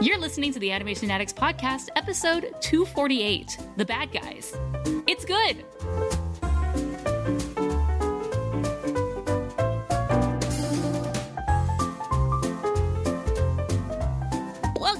[0.00, 4.56] You're listening to the Animation Addicts Podcast, episode 248 The Bad Guys.
[5.06, 5.62] It's good.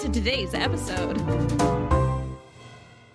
[0.00, 1.18] today's episode.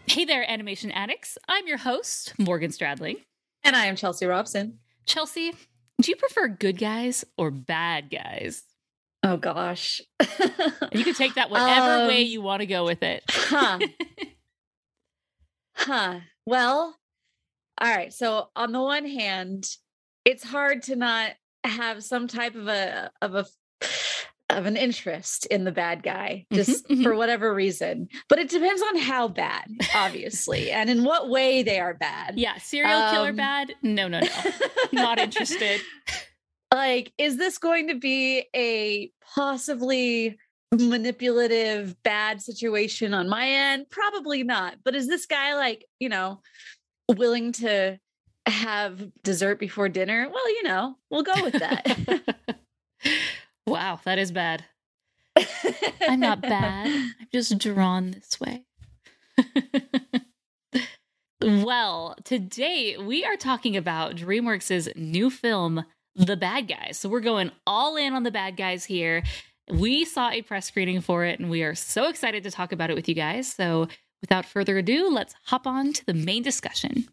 [0.08, 1.38] Hey there, animation addicts.
[1.48, 3.18] I'm your host, Morgan Stradling.
[3.64, 4.80] And I am Chelsea Robson.
[5.06, 5.54] Chelsea,
[6.02, 8.64] do you prefer good guys or bad guys?
[9.24, 10.02] Oh gosh.
[10.92, 13.24] you can take that whatever Um, way you want to go with it.
[13.30, 13.80] huh.
[15.76, 16.20] huh.
[16.46, 16.96] Well,
[17.80, 18.14] all right.
[18.14, 19.68] So on the one hand,
[20.26, 21.32] it's hard to not
[21.64, 23.46] have some type of a of a
[24.50, 28.08] of an interest in the bad guy just Mhm, for whatever reason.
[28.30, 32.38] But it depends on how bad, obviously, and in what way they are bad.
[32.40, 33.74] yeah, serial killer Um, bad?
[33.84, 34.28] No, no, no.
[34.94, 35.82] Not interested.
[36.74, 40.38] like is this going to be a possibly
[40.74, 46.42] manipulative bad situation on my end probably not but is this guy like you know
[47.16, 47.98] willing to
[48.48, 51.86] have dessert before dinner well you know we'll go with that
[53.68, 54.66] wow, that is bad.
[56.02, 56.88] I'm not bad.
[57.20, 58.66] I'm just drawn this way.
[61.42, 65.86] well, today we are talking about DreamWorks' new film,
[66.16, 66.98] The Bad Guys.
[66.98, 69.22] So we're going all in on The Bad Guys here.
[69.70, 72.90] We saw a press screening for it and we are so excited to talk about
[72.90, 73.52] it with you guys.
[73.52, 73.90] So
[74.22, 77.08] without further ado, let's hop on to the main discussion.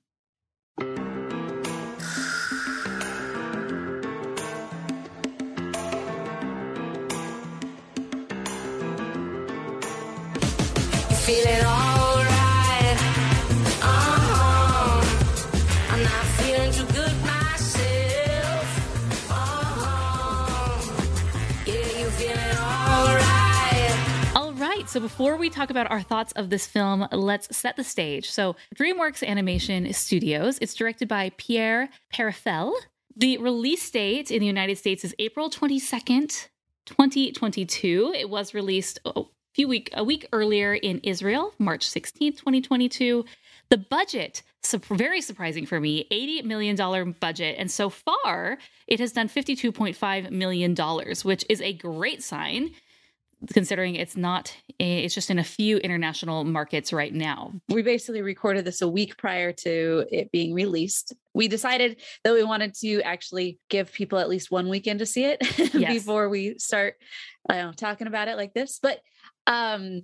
[24.95, 28.31] So before we talk about our thoughts of this film, let's set the stage.
[28.31, 30.57] So DreamWorks Animation Studios.
[30.61, 32.73] It's directed by Pierre Perifel.
[33.17, 36.47] The release date in the United States is April 22nd,
[36.87, 38.13] 2022.
[38.17, 39.23] It was released a
[39.53, 43.25] few week a week earlier in Israel, March 16th, 2022.
[43.71, 44.45] The budget,
[44.91, 47.57] very surprising for me, $80 million budget.
[47.59, 50.77] And so far, it has done $52.5 million,
[51.25, 52.71] which is a great sign
[53.53, 57.53] considering it's not it's just in a few international markets right now.
[57.69, 61.13] We basically recorded this a week prior to it being released.
[61.35, 65.25] We decided that we wanted to actually give people at least one weekend to see
[65.25, 65.39] it
[65.75, 65.93] Yes.
[65.93, 66.95] before we start
[67.49, 68.79] know, talking about it like this.
[68.83, 69.01] But
[69.47, 70.03] um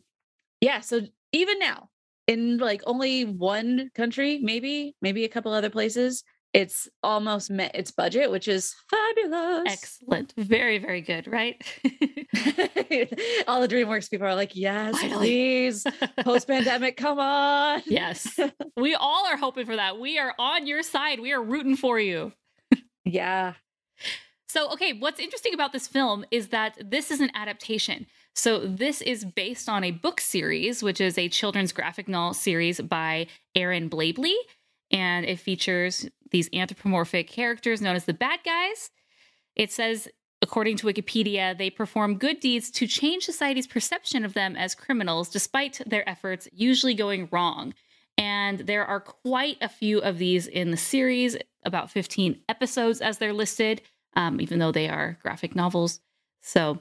[0.61, 1.01] yeah so
[1.33, 1.89] even now
[2.27, 7.91] in like only one country maybe maybe a couple other places it's almost met its
[7.91, 9.65] budget which is fabulous.
[9.67, 10.35] Excellent.
[10.37, 11.63] Very very good right?
[13.49, 15.19] All the dreamworks people are like yes Finally.
[15.19, 15.87] please.
[16.21, 17.83] Post pandemic come on.
[17.87, 18.39] Yes.
[18.77, 19.99] We all are hoping for that.
[19.99, 21.21] We are on your side.
[21.21, 22.33] We are rooting for you.
[23.05, 23.55] Yeah.
[24.49, 28.07] So, okay, what's interesting about this film is that this is an adaptation.
[28.35, 32.81] So, this is based on a book series, which is a children's graphic novel series
[32.81, 34.35] by Aaron Blabey.
[34.91, 38.91] And it features these anthropomorphic characters known as the bad guys.
[39.55, 40.09] It says,
[40.43, 45.29] according to Wikipedia, they perform good deeds to change society's perception of them as criminals,
[45.29, 47.75] despite their efforts usually going wrong.
[48.17, 53.19] And there are quite a few of these in the series, about 15 episodes as
[53.19, 53.83] they're listed,
[54.15, 56.01] um, even though they are graphic novels.
[56.43, 56.79] So,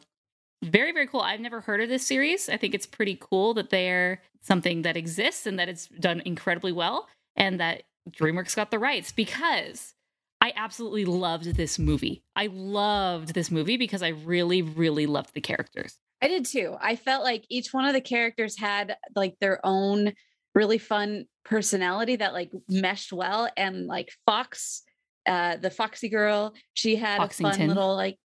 [0.61, 1.21] very, very cool.
[1.21, 2.49] I've never heard of this series.
[2.49, 6.73] I think it's pretty cool that they're something that exists and that it's done incredibly
[6.73, 7.07] well
[7.37, 9.93] and that DreamWorks got the rights because
[10.41, 12.23] I absolutely loved this movie.
[12.35, 15.97] I loved this movie because I really, really loved the characters.
[16.21, 16.75] I did too.
[16.81, 20.13] I felt like each one of the characters had like their own
[20.55, 23.49] really fun personality that like meshed well.
[23.55, 24.83] And like Fox,
[25.25, 28.17] uh, the Foxy girl, she had a fun little like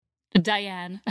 [0.41, 1.01] Diane.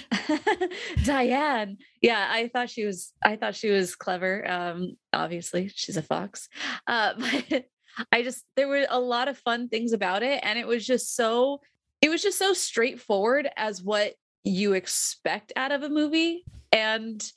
[1.04, 1.78] Diane.
[2.00, 4.48] Yeah, I thought she was I thought she was clever.
[4.50, 6.48] Um obviously she's a fox.
[6.86, 7.14] Uh
[7.50, 7.66] but
[8.12, 11.14] I just there were a lot of fun things about it and it was just
[11.14, 11.60] so
[12.00, 14.14] it was just so straightforward as what
[14.44, 17.30] you expect out of a movie and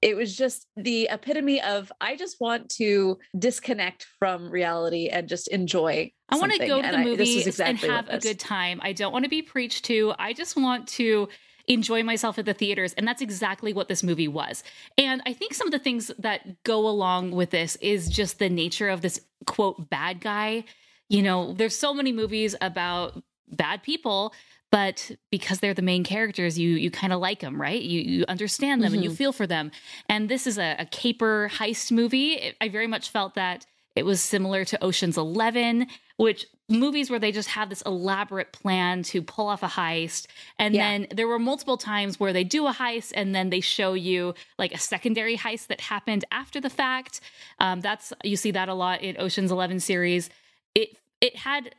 [0.00, 5.48] it was just the epitome of I just want to disconnect from reality and just
[5.48, 6.12] enjoy.
[6.28, 8.80] I want to go to the movies exactly and have a good time.
[8.82, 10.14] I don't want to be preached to.
[10.18, 11.28] I just want to
[11.68, 12.92] enjoy myself at the theaters.
[12.94, 14.64] And that's exactly what this movie was.
[14.96, 18.48] And I think some of the things that go along with this is just the
[18.48, 20.64] nature of this quote bad guy.
[21.08, 24.34] You know, there's so many movies about bad people
[24.70, 28.24] but because they're the main characters you you kind of like them right you you
[28.28, 29.16] understand them and you Mhm.
[29.16, 29.70] feel for them
[30.10, 33.64] and this is a, a caper heist movie It- i very much felt that
[33.96, 35.86] it was similar to oceans 11
[36.18, 40.26] which movies where they just have this elaborate plan to pull off a heist.
[40.58, 40.82] And Yeah.
[40.90, 44.34] then there were multiple times where they do a heist and then they show you
[44.58, 47.20] like a secondary heist that happened after the fact.
[47.58, 50.28] Um, that's you see that a lot in oceans 11 series.
[50.74, 51.74] It it had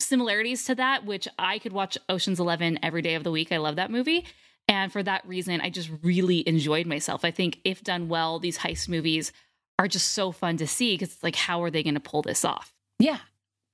[0.00, 3.50] similarities to that which i could watch oceans 11 every day of the week.
[3.50, 4.24] I love that movie.
[4.68, 7.24] And for that reason i just really enjoyed myself.
[7.24, 9.32] I think if done well these heist movies
[9.80, 12.22] are just so fun to see because it's like how are they going to pull
[12.22, 12.72] this off?
[13.00, 13.18] Yeah.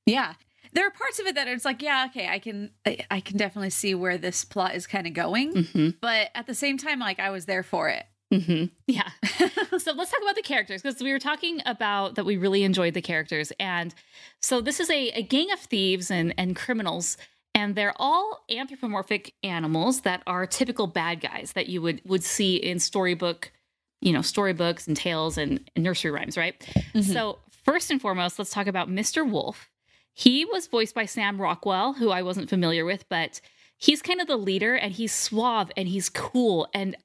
[0.07, 0.35] Yeah.
[0.75, 3.37] There are parts of it that it's like, yeah, okay, I can I, I can
[3.37, 5.55] definitely see where this plot is kind of going.
[5.55, 5.89] mm-hmm.
[6.01, 8.05] But at the same time, like I was there for it.
[8.33, 8.65] Mm-hmm.
[8.87, 9.09] Yeah.
[9.79, 12.95] so let's talk about the characters because we were talking about that we really enjoyed
[12.95, 13.53] the characters.
[13.61, 13.95] And
[14.41, 17.17] so this is a, a gang of thieves and, and criminals,
[17.55, 22.57] and they're all anthropomorphic animals that are typical bad guys that you would would see
[22.57, 23.53] in storybook,
[24.01, 26.67] you know, storybooks and tales and, and nursery rhymes, right?
[27.03, 29.29] So first and foremost, let's talk about Mr.
[29.29, 29.71] Wolf.
[30.15, 33.41] He was voiced by Sam Rockwell, who I wasn't familiar with, but
[33.77, 36.97] he's kind of the leader and he's suave and he's cool and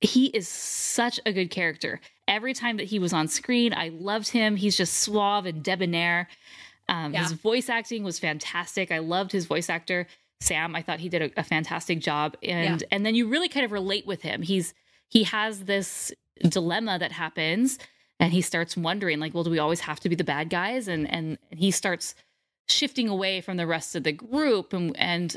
[0.00, 2.00] he is such a good character.
[2.26, 4.56] Every time that he was on screen, I loved him.
[4.56, 6.28] He's just suave and debonair.
[6.88, 8.90] Um, His voice acting was fantastic.
[8.90, 10.06] I loved his voice actor,
[10.40, 10.74] Sam.
[10.74, 13.70] I thought he did a, a fantastic job, and and then you really kind of
[13.70, 14.42] relate with him.
[14.42, 14.74] He's
[15.08, 16.12] he has this
[16.48, 17.78] dilemma that happens,
[18.18, 20.88] and he starts wondering, like, well, do we always have to be the bad guys?
[20.88, 22.14] And, and he starts
[22.68, 25.36] shifting away from the rest of the group, and and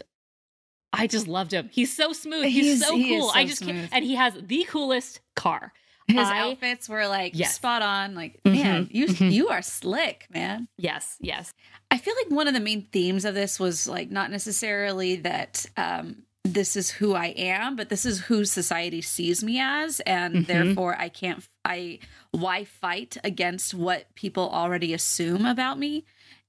[0.93, 1.69] I just loved him.
[1.71, 2.45] He's so smooth.
[2.45, 3.29] He's, He's- so he cool.
[3.29, 5.73] so I just can't, and he has the coolest car.
[6.07, 7.55] His I- outfits were like Yes.
[7.55, 8.13] spot on.
[8.15, 9.31] Like, Mhm, man, you mhm.
[9.31, 10.67] you are slick, man.
[10.77, 11.53] Yes, yes.
[11.91, 15.65] I feel like one of the main themes of this was like not necessarily that
[15.77, 20.35] um this is who I am, but this is who society sees me as, and
[20.35, 20.45] Mhm.
[20.47, 21.43] therefore I can't.
[21.65, 21.97] I
[22.29, 26.05] why fight against what people already assume about me,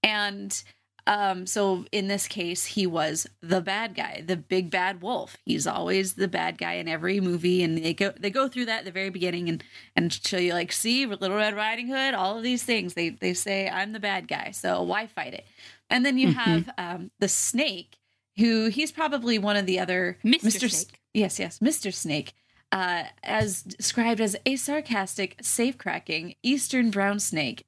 [0.07, 0.63] and
[1.09, 5.67] um so in this case he was the bad guy the big bad wolf he's
[5.67, 8.85] always the bad guy in every movie and they go they go through that at
[8.85, 9.63] the very beginning and
[9.95, 13.35] and show you like see little red riding hood all of these things they they
[13.35, 15.47] say i'm the bad guy so why fight it
[15.91, 16.35] and then you Mhm.
[16.35, 17.97] have um the snake
[18.37, 20.65] who he's probably one of the other Mr.
[20.65, 21.01] S- Snake.
[21.15, 22.33] yes yes mr snake
[22.73, 27.65] uh as described as a sarcastic safe cracking eastern brown snake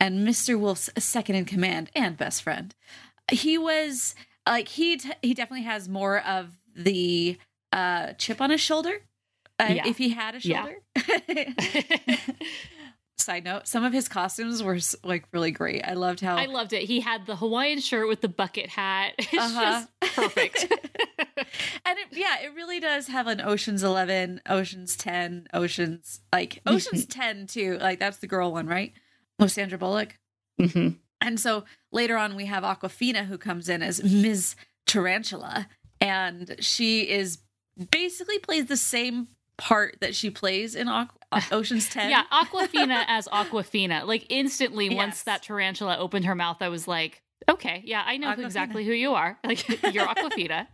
[0.00, 0.58] and Mr.
[0.58, 2.74] Wolf's second in command and best friend.
[3.30, 4.14] He was
[4.46, 7.38] like he t- he definitely has more of the
[7.72, 9.02] uh chip on his shoulder.
[9.58, 9.86] Uh, Yeah.
[9.88, 10.66] If he had a Yeah.
[10.66, 11.46] shoulder.
[13.18, 15.82] Side note: Some of his costumes were like really great.
[15.84, 16.82] I loved how I loved it.
[16.82, 19.14] He had the Hawaiian shirt with the bucket hat.
[19.18, 19.84] It's Uh-huh.
[20.00, 20.62] just perfect.
[21.86, 26.60] and it, yeah, it really does have an Ocean's Eleven, Ocean's Ten, Ocean's like.
[26.66, 27.78] Ocean's Ten too.
[27.80, 28.92] Like that's the girl one, right?
[29.38, 30.16] Oh, Sandra Bullock.
[30.58, 30.88] hmm
[31.20, 34.54] And so later on, we have Awkwafina who comes in as Ms.
[34.86, 35.68] Tarantula,
[36.00, 37.38] and she is
[37.90, 39.28] basically plays the same
[39.58, 41.10] part that she plays in Aqu-
[41.52, 42.10] Ocean's Ten.
[42.10, 44.06] Yeah, Awkwafina as Awkwafina.
[44.06, 48.32] Like instantly, once that tarantula opened her mouth, I was like, okay, yeah, I know
[48.32, 49.38] who- exactly who you are.
[49.44, 50.66] Like you're Awkwafina.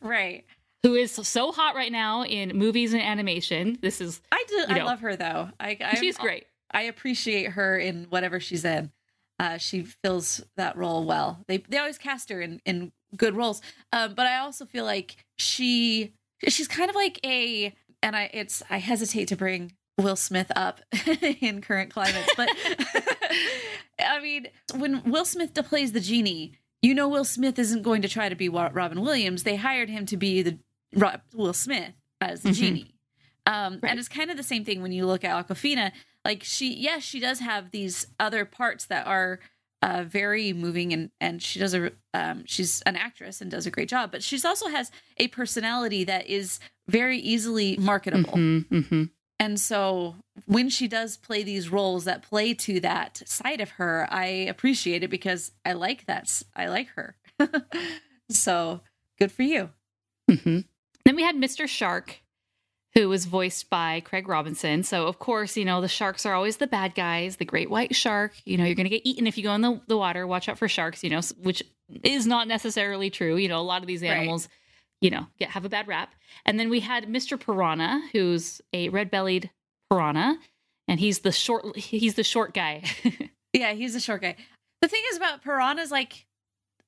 [0.00, 0.44] right.
[0.82, 3.78] who is so hot right now in movies and animation.
[3.82, 4.64] This is I do.
[4.68, 4.84] I know.
[4.86, 5.50] love her though.
[5.60, 6.46] I, I she's great.
[6.72, 8.92] I appreciate her in whatever she's in.
[9.38, 11.42] Uh, she fills that role well.
[11.48, 13.60] They they always cast her in in good roles.
[13.92, 16.12] Um, but I also feel like she
[16.46, 20.80] she's kind of like a and I it's I hesitate to bring Will Smith up
[21.40, 22.48] in current climates, but
[23.98, 28.08] I mean when Will Smith plays the genie, you know Will Smith isn't going to
[28.08, 29.42] try to be Robin Williams.
[29.42, 30.58] They hired him to be the
[30.94, 32.54] Ro- Will Smith as the Mhm.
[32.54, 32.94] genie.
[33.46, 33.90] Um, Right.
[33.90, 35.92] And it's kind of the same thing when you look at Awkwafina.
[36.24, 39.40] Like she, yes, she does have these other parts that are
[39.82, 43.70] uh, very moving, and and she does a um, she's an actress and does a
[43.70, 44.12] great job.
[44.12, 48.34] But she's also has a personality that is very easily marketable.
[48.34, 49.10] Mhm, mhm.
[49.38, 54.06] And so when she does play these roles that play to that side of her,
[54.10, 56.42] I appreciate it because I like that.
[56.54, 57.16] i like her.
[58.30, 58.82] so
[59.18, 59.70] good for you.
[60.30, 60.66] Mhm.
[61.06, 61.66] Then we had Mr.
[61.66, 62.20] Shark,
[62.94, 64.82] who was voiced by Craig Robinson.
[64.82, 67.94] So, of course, you know, the sharks are always the bad guys, the great white
[67.94, 68.32] shark.
[68.44, 70.26] You know, you're going to get eaten if you go in the, the water.
[70.26, 71.62] Watch out for sharks, you know, which
[72.02, 73.36] is not necessarily true.
[73.36, 74.10] You know, a lot of these Right.
[74.10, 74.48] animals,
[75.00, 76.14] you know, get have a bad rap.
[76.44, 77.38] And then we had Mr.
[77.38, 79.50] Piranha, who's a red bellied
[79.90, 80.38] piranha.
[80.88, 82.82] And he's the short he's the short guy.
[83.52, 84.36] Yeah, he's a short guy.
[84.80, 86.24] The thing is about piranhas, like,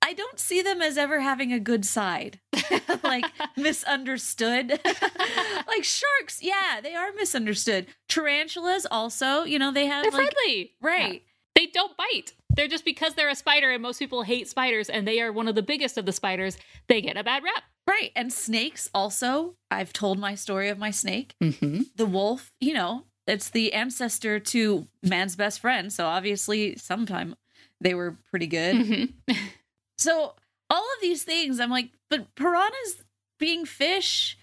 [0.03, 2.41] I don't see them as ever having a good side.
[3.05, 3.25] like
[3.57, 4.81] misunderstood.
[5.67, 7.87] like sharks, yeah, they are misunderstood.
[8.09, 10.73] Tarantulas also, you know, they have They're like friendly.
[10.83, 11.23] right.
[11.55, 12.33] They don't bite.
[12.57, 15.49] They're just because they're a spider and most people hate spiders and they are one
[15.49, 17.63] of the biggest of the spiders, they get a bad rap.
[17.87, 18.11] Right.
[18.17, 19.55] And snakes also.
[19.71, 21.35] I've told my story of my snake.
[21.43, 21.83] Mm-hmm.
[21.97, 25.93] The wolf, you know, it's the ancestor to man's best friend.
[25.93, 27.37] So obviously sometime
[27.81, 28.77] they were pretty good.
[28.77, 29.33] Mm-hmm.
[30.03, 30.35] So
[30.71, 33.05] all of these things, I'm like, but piranhas
[33.39, 34.37] being fish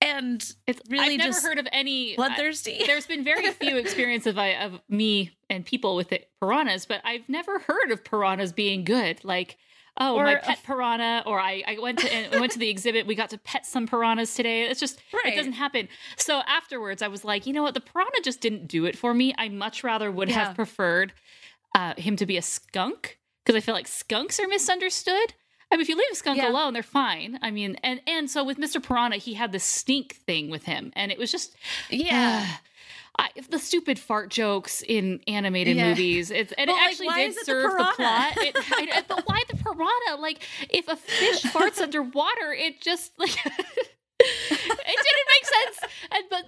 [0.00, 2.14] and It's Really I've never heard of any.
[2.16, 2.82] bloodthirsty.
[2.82, 7.00] I- there's been very few experiences of, of me and people with it, piranhas, but
[7.04, 9.24] I've never heard of piranhas being good.
[9.24, 9.56] Like,
[9.98, 12.68] oh, Or my pet f- piranha, or I, I went to and went to the
[12.68, 13.06] exhibit.
[13.06, 14.62] We got to pet some piranhas today.
[14.64, 15.32] It's just Right.
[15.32, 15.88] it doesn't happen.
[16.16, 17.74] So afterwards, I was like, you know what?
[17.74, 19.34] The piranha just didn't do it for me.
[19.38, 20.46] I much rather would Yeah.
[20.46, 21.14] have preferred
[21.74, 25.34] uh, him to be a skunk because I feel like skunks are misunderstood.
[25.70, 26.50] I mean, if you leave a skunk Yeah.
[26.50, 27.38] alone, they're fine.
[27.42, 28.82] I mean, and and so with Mr.
[28.82, 31.54] Piranha, he had this stink thing with him, and it was just
[31.90, 32.46] yeah.
[33.16, 35.90] I, the stupid fart jokes in animated Yeah.
[35.90, 36.32] movies.
[36.32, 38.32] It's, and But, it actually why did it the serve the, plot.
[38.38, 38.56] It,
[38.92, 40.20] I, but why the piranha?
[40.20, 45.92] Like, if a fish farts underwater, it just like it didn't make sense.
[46.10, 46.44] And but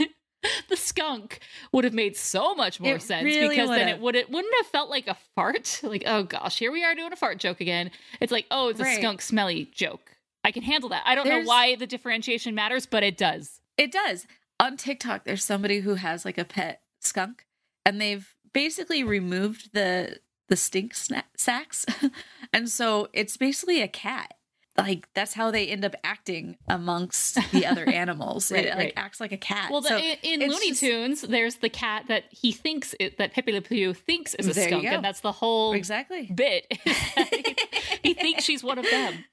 [0.00, 0.04] uh,
[0.68, 1.40] the skunk
[1.72, 3.96] would have made so much more It sense really because then would've.
[3.96, 5.80] it would it wouldn't have felt like a fart.
[5.92, 7.90] Like, oh gosh, here we are doing a fart joke again.
[8.20, 8.98] It's like, oh, it's a Right.
[8.98, 10.16] skunk smelly joke.
[10.44, 11.02] I can handle that.
[11.06, 13.60] I don't There's- know why the differentiation matters, but it does.
[13.76, 14.26] It does.
[14.58, 17.46] On TikTok, there's somebody who has like a pet skunk,
[17.84, 20.18] and they've basically removed the
[20.48, 21.86] the stink sna- sacks,
[22.52, 24.34] and so it's basically a cat.
[24.78, 28.50] Like that's how they end up acting amongst the other animals.
[28.50, 28.92] Right, it like right.
[28.96, 29.70] acts like a cat.
[29.70, 33.18] Well, the, So in, in Looney just- Tunes, there's the cat that he thinks it,
[33.18, 36.30] that Pepe Le Pew thinks is a skunk, and that's the whole exactly.
[36.34, 36.66] bit.
[38.02, 39.24] he thinks she's one of them.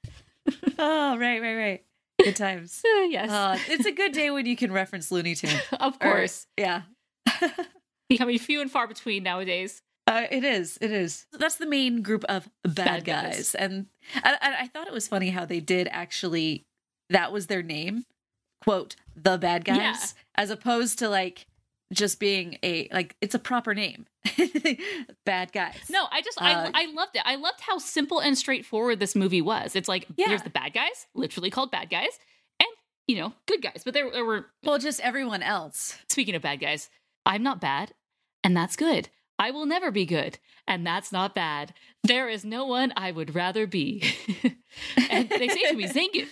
[0.78, 1.84] Oh, right, right, right.
[2.22, 2.82] Good times.
[2.84, 5.54] Uh, yes, Uh, it's a good day when you can reference Looney Tunes.
[5.80, 6.46] of Or- course.
[6.58, 6.82] yeah.
[8.08, 9.80] Becoming few and far between nowadays.
[10.10, 10.76] Uh, it is.
[10.80, 11.26] It is.
[11.32, 13.34] That's the main group of bad, Bad guys.
[13.36, 13.54] guys.
[13.54, 13.86] and
[14.16, 16.66] I, I, I thought it was funny how they did actually.
[17.10, 18.04] That was their name,
[18.62, 19.96] quote the bad guys, Yeah.
[20.36, 21.46] as opposed to like
[21.92, 24.06] just being a like it's a proper name,
[25.24, 25.76] bad guys.
[25.90, 27.22] No, I just Uh, I I loved it.
[27.24, 29.74] I loved how simple and straightforward this movie was.
[29.76, 30.28] It's like Yeah.
[30.28, 32.18] here's the bad guys, literally called bad guys,
[32.60, 32.68] and
[33.08, 33.82] you know good guys.
[33.84, 35.96] But there, there were well, just everyone else.
[36.08, 36.90] speaking of bad guys,
[37.26, 37.92] I'm not bad,
[38.44, 39.08] and that's good.
[39.40, 41.72] I will never be good, and that's not bad.
[42.04, 44.04] There is no one I would rather be.
[45.10, 46.28] and they say to me, Zangief,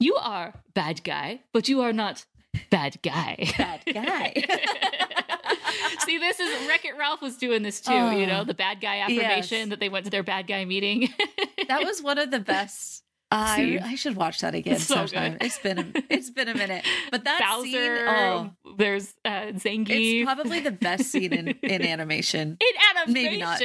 [0.00, 2.24] you are bad guy, but you are not
[2.70, 3.46] bad guy.
[3.58, 4.32] Bad guy.
[6.00, 8.10] See, this is Wreck It Ralph was doing this too, Oh.
[8.10, 9.68] you know, the bad guy affirmation Yes.
[9.68, 11.08] that they went to their bad guy meeting.
[11.68, 13.02] that was one of the best.
[13.30, 15.32] I, I should watch that again It's so sometime.
[15.32, 15.42] good.
[15.42, 20.22] It's been a, it's been a minute, but that Bowser, scene, oh, there's uh, Zangief.
[20.22, 22.56] it's probably the best scene in, in animation.
[22.60, 23.12] in animation.
[23.12, 23.60] Maybe not.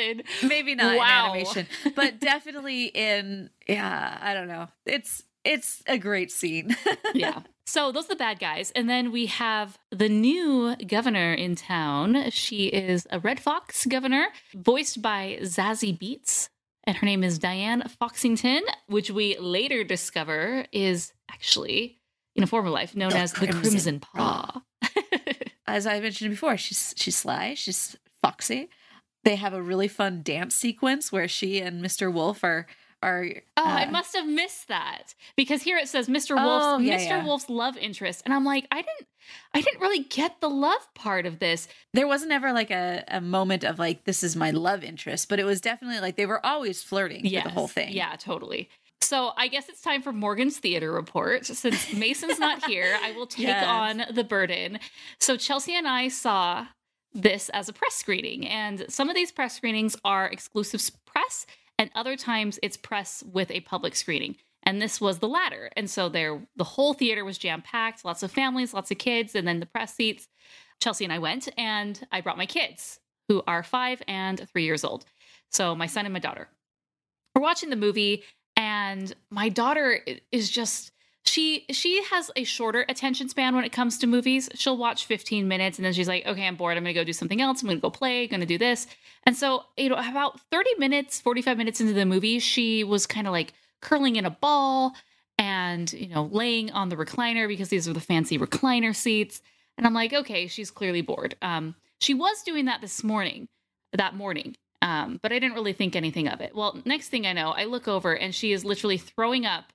[0.50, 1.26] maybe not Wow.
[1.26, 6.76] in animation but definitely in yeah i don't know it's it's a great scene
[7.14, 7.42] yeah.
[7.66, 8.72] So those are the bad guys.
[8.76, 12.30] And then we have the new governor in town.
[12.32, 16.50] She is a Red Fox governor, voiced by Zazie Beetz.
[16.86, 22.00] And her name is Diane Foxington, which we later discover is actually
[22.36, 24.62] in a former life known The as the Crimson Crimson Paw.
[25.68, 28.70] As I mentioned before, she's she's sly, she's foxy.
[29.24, 32.12] They have a really fun dance sequence where she and Mr.
[32.12, 32.66] Wolf are
[33.04, 33.26] are
[33.58, 36.36] Oh, I uh, must have missed that because here it says Mr.
[36.38, 37.06] Oh, Wolf's yeah, Mr.
[37.10, 37.26] yeah.
[37.26, 39.08] Wolf's love interest, and I'm like, I didn't,
[39.54, 41.68] I didn't really get the love part of this.
[41.94, 45.40] there wasn't ever like a, a moment of like this is my love interest, but
[45.40, 47.94] it was definitely like they were always flirting Yes, the whole thing.
[47.94, 48.70] Yeah, totally.
[49.02, 51.46] So I guess it's time for Morgan's theater report.
[51.46, 53.66] Since Mason's not here, I will take Yes.
[53.68, 54.80] on the burden.
[55.20, 56.68] So Chelsea and I saw
[57.14, 61.46] this as a press screening, and some of these press screenings are exclusive press,
[61.82, 64.36] and other times it's press with a public screening.
[64.62, 65.72] And this was the latter.
[65.76, 69.48] And so there the whole theater was jam-packed, lots of families, lots of kids, and
[69.48, 70.28] then the press seats.
[70.80, 74.84] Chelsea and I went and I brought my kids, who are five and three years
[74.84, 75.06] old.
[75.50, 76.48] So my son and my daughter.
[77.34, 78.24] We're watching the movie,
[78.56, 80.00] and my daughter
[80.32, 80.92] is just
[81.32, 84.50] she she has a shorter attention span when it comes to movies.
[84.54, 86.76] She'll watch 15 minutes and then she's like, okay, I'm bored.
[86.76, 87.62] I'm gonna go do something else.
[87.62, 88.86] I'm gonna go play, gonna do this.
[89.24, 93.28] And so, you know, about 30 minutes, 45 minutes into the movie, she was kind
[93.28, 94.94] of like curling in a ball
[95.38, 99.42] and, you know, laying on the recliner because these are the fancy recliner seats.
[99.78, 101.36] And I'm like, okay, she's clearly bored.
[101.42, 103.48] Um, she was doing that this morning,
[103.94, 104.58] that morning.
[104.82, 106.56] Um, but I didn't really think anything of it.
[106.56, 109.72] Well, next thing I know, I look over and she is literally throwing up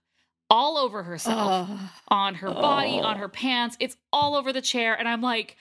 [0.48, 1.90] all over herself Oh.
[2.08, 3.06] on her body, Oh.
[3.06, 3.76] on her pants.
[3.80, 4.94] It's all over the chair.
[4.98, 5.56] And I'm like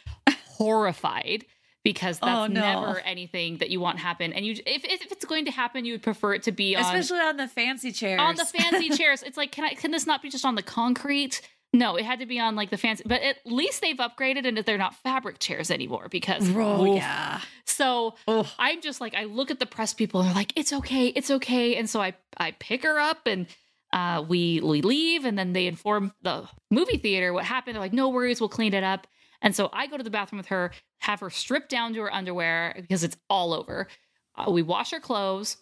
[0.46, 1.46] horrified
[1.84, 2.62] because oh, that's Oh, no.
[2.62, 4.34] never anything that you want happen.
[4.34, 6.82] And you, if, if it's going to happen, you would prefer it to be on,
[6.84, 8.20] Especially on the fancy chairs.
[8.20, 9.22] on the fancy chairs.
[9.24, 11.42] It's like, can I, can this not be just on the concrete?
[11.74, 14.58] No, it had to be on like the fancy, but at least they've upgraded and
[14.60, 16.96] they're not fabric chairs anymore because, Oh oof.
[16.96, 17.42] yeah.
[17.66, 18.50] So Oh.
[18.58, 21.30] I'm just like, I look at the press people and they're like, it's okay, it's
[21.30, 21.76] okay.
[21.76, 23.48] And so I, I pick her up and
[23.96, 27.76] uh, we, we leave and then they inform the movie theater what happened.
[27.76, 29.08] They're like, no worries, we'll clean it up.
[29.42, 32.14] And so I go to the bathroom with her, have her stripped down to her
[32.14, 33.88] underwear because it's all over.
[34.36, 35.56] Uh, we wash her clothes.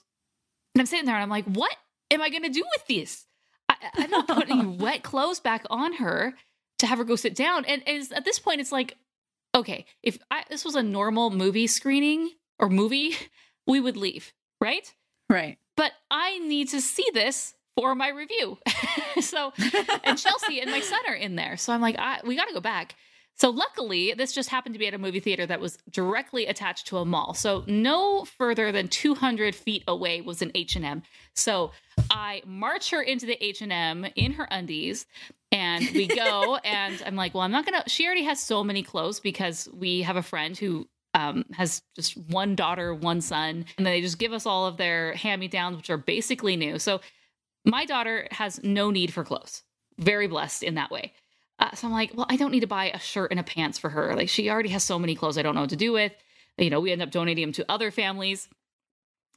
[0.73, 1.75] And I'm sitting there and I'm like, what
[2.09, 3.23] am I going to do with these?
[3.69, 6.33] I, I'm not putting wet clothes back on her
[6.79, 7.65] to have her go sit down.
[7.65, 8.97] And is at this point, it's like,
[9.53, 13.15] okay, if I, this was a normal movie screening or movie,
[13.67, 14.91] we would leave, right?
[15.29, 15.59] Right.
[15.77, 18.57] But I need to see this for my review.
[19.21, 19.53] so,
[20.03, 21.57] and Chelsea and my son are in there.
[21.57, 22.95] So I'm like, I, we got to go back.
[23.35, 26.87] So luckily, this just happened to be at a movie theater that was directly attached
[26.87, 27.33] to a mall.
[27.33, 31.01] So no further than 200 feet away was an H&M.
[31.33, 31.71] So
[32.11, 35.07] I march her into the H&M in her undies
[35.51, 38.63] and we go and I'm like, well, I'm not going to she already has so
[38.63, 43.65] many clothes because we have a friend who um, has just one daughter, one son,
[43.77, 46.79] and they just give us all of their hand-me-downs which are basically new.
[46.79, 47.01] So
[47.65, 49.63] my daughter has no need for clothes.
[49.97, 51.13] Very blessed in that way.
[51.59, 53.77] Uh, so I'm like, well, I don't need to buy a shirt and a pants
[53.77, 54.15] for her.
[54.15, 56.13] Like she already has so many clothes I don't know what to do with.
[56.57, 58.47] You know, we end up donating them to other families.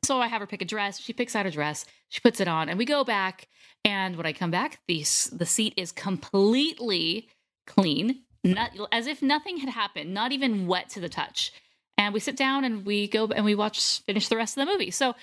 [0.05, 1.01] So I have her pick a dress.
[1.01, 1.85] She picks out a dress.
[2.09, 3.49] She puts it on, and we go back.
[3.85, 5.01] And when I come back, the
[5.33, 7.29] the seat is completely
[7.67, 11.53] clean, not as if nothing had happened, not even wet to the touch.
[11.99, 14.73] And we sit down and we go and we watch finish the rest of the
[14.73, 14.91] movie.
[14.91, 15.15] So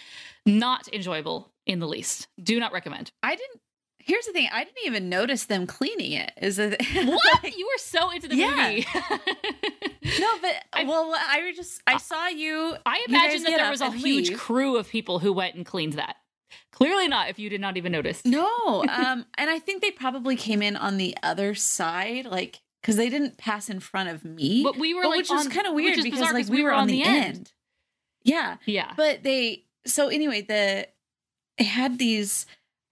[0.45, 2.27] not enjoyable in the least.
[2.41, 3.11] Do not recommend.
[3.21, 3.59] I didn't.
[3.99, 4.49] Here's the thing.
[4.51, 6.31] I didn't even notice them cleaning it.
[6.41, 7.57] Is it What?
[7.57, 8.69] you were so into the Yeah.
[8.69, 8.85] movie.
[10.19, 12.75] No, but I- well, I just I saw you.
[12.85, 14.37] I imagine that there was a huge leave.
[14.37, 16.17] crew of people who went and cleaned that.
[16.73, 18.21] Clearly not if you did not even notice.
[18.25, 22.97] No, um, and I think they probably came in on the other side, like because
[22.97, 24.61] they didn't pass in front of me.
[24.61, 26.61] But we were But like which is kind of weird because bizarre like 'cause we,
[26.63, 27.51] were on the end.
[28.23, 28.93] Yeah, Yeah.
[28.97, 29.63] but they.
[29.85, 30.87] So anyway, the
[31.57, 32.45] they had these.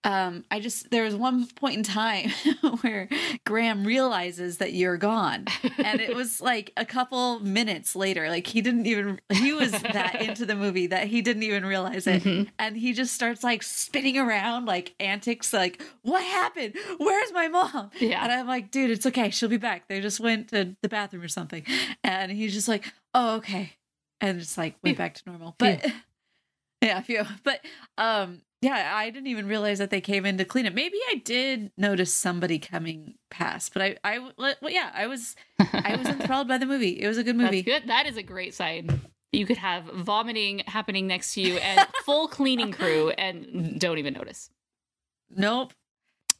[0.03, 2.31] Um, I just there was one point in time
[2.81, 3.07] where
[3.45, 5.45] Graham realizes that you're gone,
[5.77, 8.27] and it was like a couple minutes later.
[8.27, 12.07] Like he didn't even he was that into the movie that he didn't even realize
[12.07, 12.49] it, Mhm.
[12.57, 16.73] and he just starts like spinning around like antics, like what happened?
[16.97, 17.91] Where's my mom?
[17.99, 18.23] Yeah.
[18.23, 19.29] And I'm like, dude, it's okay.
[19.29, 19.87] She'll be back.
[19.87, 21.63] They just went to the bathroom or something.
[22.03, 23.73] And he's just like, oh, okay.
[24.19, 25.53] And just like went back to normal.
[25.59, 25.85] But
[26.81, 27.23] yeah, a few.
[27.43, 27.59] But
[27.99, 30.75] um, yeah, I didn't even realize that they came in to clean it.
[30.75, 35.95] Maybe I did notice somebody coming past, but I, I, well, yeah, I was, I
[35.95, 37.01] was enthralled by the movie.
[37.01, 37.61] It was a good movie.
[37.63, 37.89] That's good.
[37.89, 39.01] That is a great sign.
[39.31, 44.13] You could have vomiting happening next to you and full cleaning crew and don't even
[44.13, 44.49] notice.
[45.33, 45.73] Nope.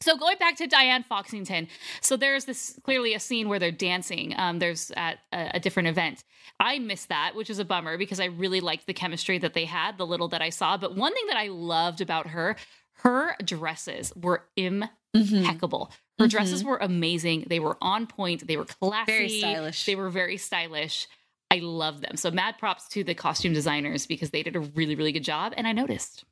[0.02, 1.68] So going back to Diane Foxington,
[2.00, 4.34] so there's this clearly a scene where they're dancing.
[4.36, 6.24] Um, there's at a, a different event.
[6.58, 9.64] I missed that, which is a bummer because I really liked the chemistry that they
[9.64, 10.76] had, the little that I saw.
[10.76, 12.56] But one thing that I loved about her,
[13.02, 15.92] her dresses were impeccable.
[16.18, 17.46] Her dresses were amazing.
[17.48, 18.46] They were on point.
[18.46, 19.12] They were classy.
[19.12, 19.86] Very stylish.
[19.86, 21.08] They were very stylish.
[21.50, 22.16] I love them.
[22.16, 25.52] So mad props to the costume designers because they did a really, really good job,
[25.56, 26.24] and I noticed.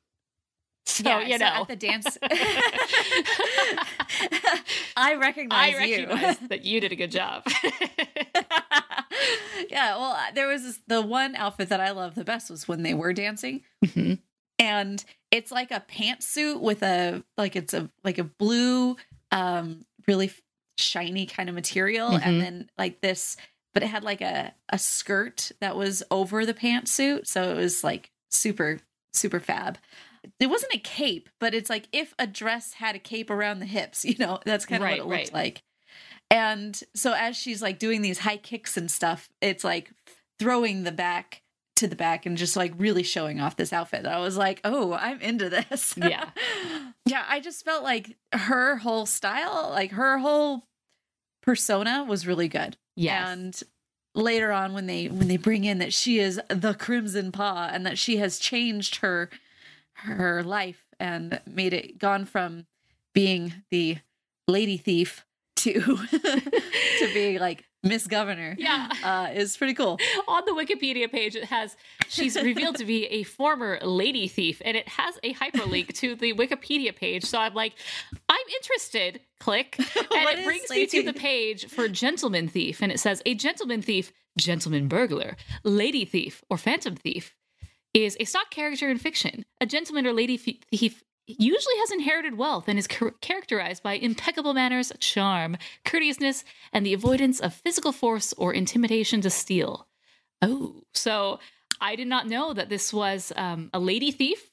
[0.85, 2.17] So yeah, you so know, at the dance,
[4.97, 6.05] I recognize I you.
[6.49, 7.43] that you did a good job.
[9.69, 12.67] yeah, well, uh, there was this, the one outfit that I loved the best was
[12.67, 14.19] when they were dancing, Mhm.
[14.59, 18.97] and it's like a pantsuit with a like it's a like a blue,
[19.31, 20.31] um, really
[20.77, 22.21] shiny kind of material, Mhm.
[22.25, 23.37] and then like this,
[23.73, 27.83] but it had like a a skirt that was over the pantsuit, so it was
[27.83, 28.79] like super
[29.13, 29.77] super fab.
[30.39, 33.65] It wasn't a cape, but it's like if a dress had a cape around the
[33.65, 35.63] hips, you know, that's kind of Right, what it looked like.
[36.29, 39.91] And so as she's like doing these high kicks and stuff, it's like
[40.39, 41.41] throwing the back
[41.75, 44.05] to the back and just like really showing off this outfit.
[44.05, 46.29] I was like, "Oh, I'm into this." Yeah.
[47.05, 50.67] yeah, I just felt like her whole style, like her whole
[51.41, 52.77] persona was really good.
[52.95, 53.27] Yes.
[53.27, 53.63] And
[54.13, 57.85] later on when they when they bring in that she is the crimson paw and
[57.85, 59.29] that she has changed her
[59.93, 62.65] her life and made it gone from
[63.13, 63.97] being the
[64.47, 65.25] lady thief
[65.57, 65.79] to
[66.11, 68.55] to being like Miss Governor.
[68.57, 68.89] Yeah.
[69.03, 69.99] Uh is pretty cool.
[70.27, 71.75] on the Wikipedia page, it has
[72.07, 76.33] she's revealed to be a former lady thief, and it has a hyperlink to the
[76.33, 77.25] Wikipedia page.
[77.25, 77.73] So I'm like,
[78.29, 79.21] I'm interested.
[79.39, 83.33] Click, and it brings me to the page for gentleman thief, and it says a
[83.33, 87.35] gentleman thief, gentleman burglar, lady thief, or phantom thief
[87.93, 89.43] is a stock character in fiction.
[89.59, 94.53] A gentleman or lady thief usually has inherited wealth and is char- characterized by impeccable
[94.53, 99.87] manners, charm, courteousness, and the avoidance of physical force or intimidation to steal.
[100.41, 101.39] Oh, so
[101.79, 104.51] I did not know that this was um, a lady thief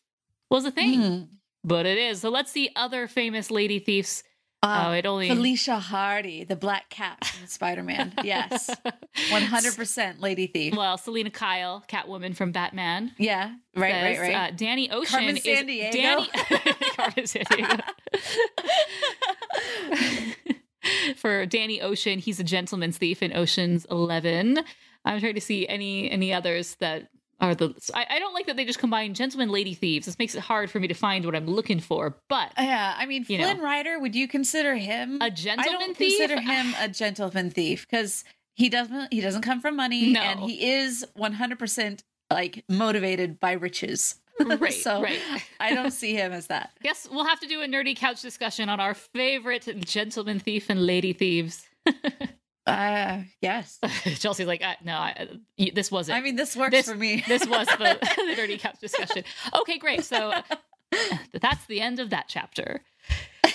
[0.50, 1.22] was a thing, Hmm.
[1.64, 2.20] but it is.
[2.20, 4.22] So let's see other famous lady thieves.
[4.60, 8.12] Uh, oh, it only Felicia Hardy, the black cat from Spider-Man.
[8.24, 8.68] Yes.
[9.30, 10.74] 100% lady thief.
[10.74, 13.12] Well, Selina Kyle, Catwoman from Batman.
[13.18, 14.34] Yeah, right, right, says, right.
[14.34, 15.92] Uh, Danny Ocean Carmen is Sandiego.
[15.92, 16.28] Danny
[16.96, 17.82] Carmen Sandiego.
[21.16, 24.58] For Danny Ocean, he's a gentleman's thief in Ocean's Eleven.
[25.04, 27.74] I'm trying to see any any others that are the.
[27.94, 30.06] I, I don't like that they just combine gentleman lady thieves.
[30.06, 32.16] This makes it hard for me to find what I'm looking for.
[32.28, 33.44] But yeah, I mean, You know.
[33.44, 36.18] Flynn Rider, would you consider him a gentleman i don't thief.
[36.18, 38.24] consider him a gentleman thief because
[38.54, 40.20] he doesn't he doesn't come from money No.
[40.20, 44.16] and he is 100% like motivated by riches.
[44.40, 45.18] Right, so right.
[45.60, 46.70] I don't see him as that.
[46.84, 50.86] Guess we'll have to do a nerdy couch discussion on our favorite gentleman thief and
[50.86, 51.66] lady thieves.
[52.68, 53.78] Uh yes.
[54.18, 56.18] Chelsea's like, uh, no, I, you- this wasn't.
[56.18, 57.24] I mean, this works this, for me.
[57.26, 59.24] this was the, the dirty couch discussion.
[59.54, 60.04] Okay, great.
[60.04, 60.32] So
[61.32, 62.82] that's the end of that chapter.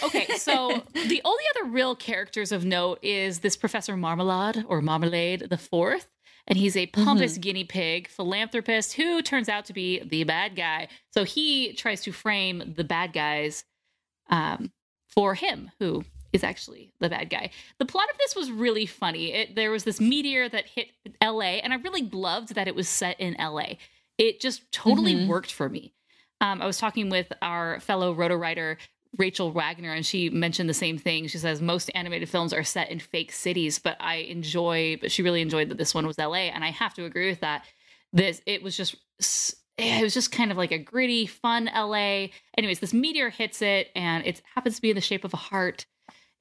[0.04, 5.48] Okay, so the only other real characters of note is this Professor Marmalade or Marmalade
[5.50, 6.08] the Fourth,
[6.48, 10.88] and he's a pompous guinea pig philanthropist who turns out to be the bad guy.
[11.12, 13.64] So he tries to frame the bad guys
[14.30, 14.72] um,
[15.08, 17.52] for him, who is actually the bad guy.
[17.78, 19.32] The plot of this was really funny.
[19.34, 20.88] It, there was this meteor that hit
[21.22, 23.78] LA, and I really loved that it was set in LA.
[24.18, 25.28] It just totally Mhm.
[25.28, 25.94] worked for me.
[26.42, 28.78] Um, I was talking with our fellow roto writer
[29.18, 31.28] Rachel Wagner, and she mentioned the same thing.
[31.28, 34.98] She says most animated films are set in fake cities, but I enjoy.
[35.00, 37.42] But she really enjoyed that this one was LA, and I have to agree with
[37.42, 37.64] that.
[38.12, 42.30] This it was just s- it was just kind of like a gritty, fun LA.
[42.58, 45.38] Anyways, this meteor hits it, and it happens to be in the shape of a
[45.38, 45.86] heart.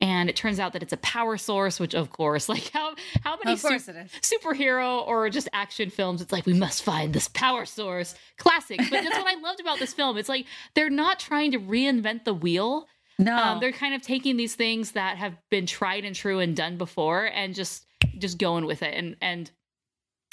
[0.03, 3.39] And it turns out that it's a power source, which of course, like how how
[3.43, 3.81] many sup-
[4.21, 8.17] superhero or just action films, it's like we must find this power source.
[8.37, 8.79] Classic.
[8.79, 10.19] But that's what I loved about this film.
[10.19, 12.89] It's like they're not trying to reinvent the wheel.
[13.19, 13.37] No.
[13.37, 16.77] Um, they're kind of taking these things that have been tried and true and done
[16.77, 17.87] before and just
[18.19, 18.95] just going with it.
[18.95, 19.51] And and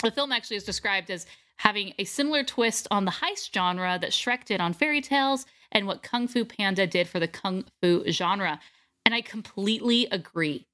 [0.04, 1.28] the film actually is described as
[1.58, 5.86] having a similar twist on the heist genre that Shrek did on fairy tales and
[5.86, 8.60] what Kung Fu Panda did for the Kung Fu genre.
[9.10, 10.68] And I completely agree.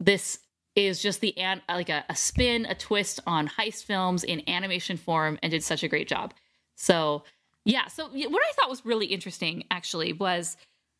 [0.00, 0.38] This
[0.74, 4.96] is just the an- like a, a spin, a twist on heist films in animation
[4.96, 6.32] form, and did such a great job.
[6.76, 7.24] So
[7.66, 10.56] yeah, so what I thought was really interesting actually was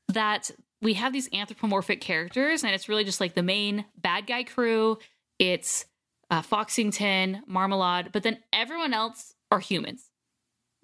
[0.09, 0.51] that
[0.83, 4.99] we have these anthropomorphic characters, and it's really just like the main bad guy crew.
[5.39, 5.87] It's
[6.31, 10.11] uh, Foxington, Marmalade, but then everyone else are humans,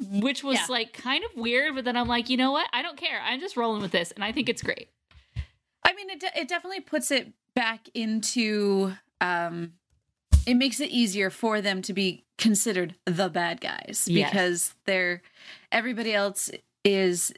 [0.01, 0.67] which was Yeah.
[0.71, 1.75] like kind of weird.
[1.75, 2.69] But then I'm like, you know what?
[2.73, 3.21] I don't care.
[3.23, 4.89] I'm just rolling with this, and I think it's great.
[6.01, 9.75] Mean, it de- it definitely puts it back into um,
[10.47, 14.31] it makes it easier for them to be considered the bad guys Yes.
[14.31, 15.21] because they're
[15.71, 16.51] everybody else
[16.85, 17.35] is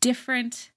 [0.00, 0.70] different.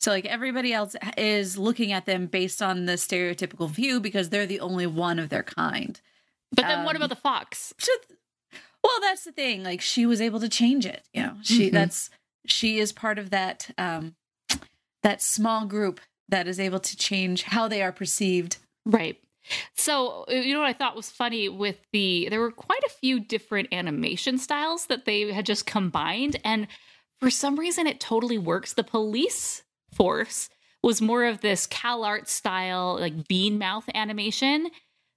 [0.00, 4.46] So like everybody else is looking at them based on the stereotypical view because they're
[4.46, 6.00] the only one of their kind.
[6.52, 7.74] But then what Um, about the fox?
[8.82, 9.62] Well, that's the thing.
[9.62, 11.04] Like she was able to change it.
[11.12, 11.72] You know, she Mhm.
[11.72, 12.08] that's
[12.46, 14.14] she is part of that um
[15.02, 16.00] that small group
[16.30, 18.56] that is able to change how they are perceived.
[18.86, 19.18] Right.
[19.74, 22.90] So, uh, you know what I thought was funny with the there were quite a
[22.90, 26.66] few different animation styles that they had just combined and
[27.20, 28.74] for some reason it totally works.
[28.74, 29.62] The police
[29.92, 30.48] force
[30.82, 34.68] was more of this Cal Art style like bean mouth animation,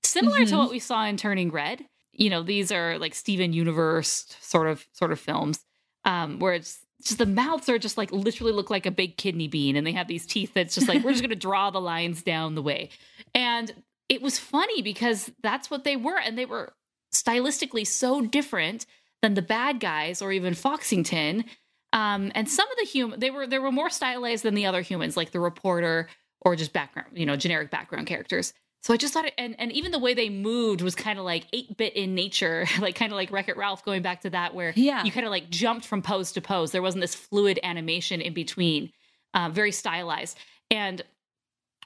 [0.04, 0.58] similar to Mhm.
[0.58, 1.86] what we saw in Turning Red.
[2.12, 5.60] You know, these are like Steven Universe sort of sort of films
[6.06, 9.48] um where it's just the mouths are just like literally look like a big kidney
[9.48, 11.82] bean and they have these teeth that's just like we're just going to draw the
[11.82, 12.90] lines down the way.
[13.34, 13.72] And
[14.10, 16.74] it was funny because that's what they were and they were
[17.14, 18.86] stylistically so different
[19.22, 21.46] than the bad guys or even foxington.
[21.94, 24.82] Um, and some of the human they were they were more stylized than the other
[24.82, 26.10] humans like the reporter
[26.42, 28.54] or just background you know generic background characters
[28.84, 31.26] so i just thought it and, and even the way they moved was kind of
[31.26, 34.54] like 8-bit in nature like kind of like wreck it ralph going back to that
[34.54, 35.04] where Yeah.
[35.04, 38.34] you kind of like jumped from pose to pose there wasn't this fluid animation in
[38.34, 38.92] between
[39.34, 40.38] um, very stylized
[40.70, 41.02] and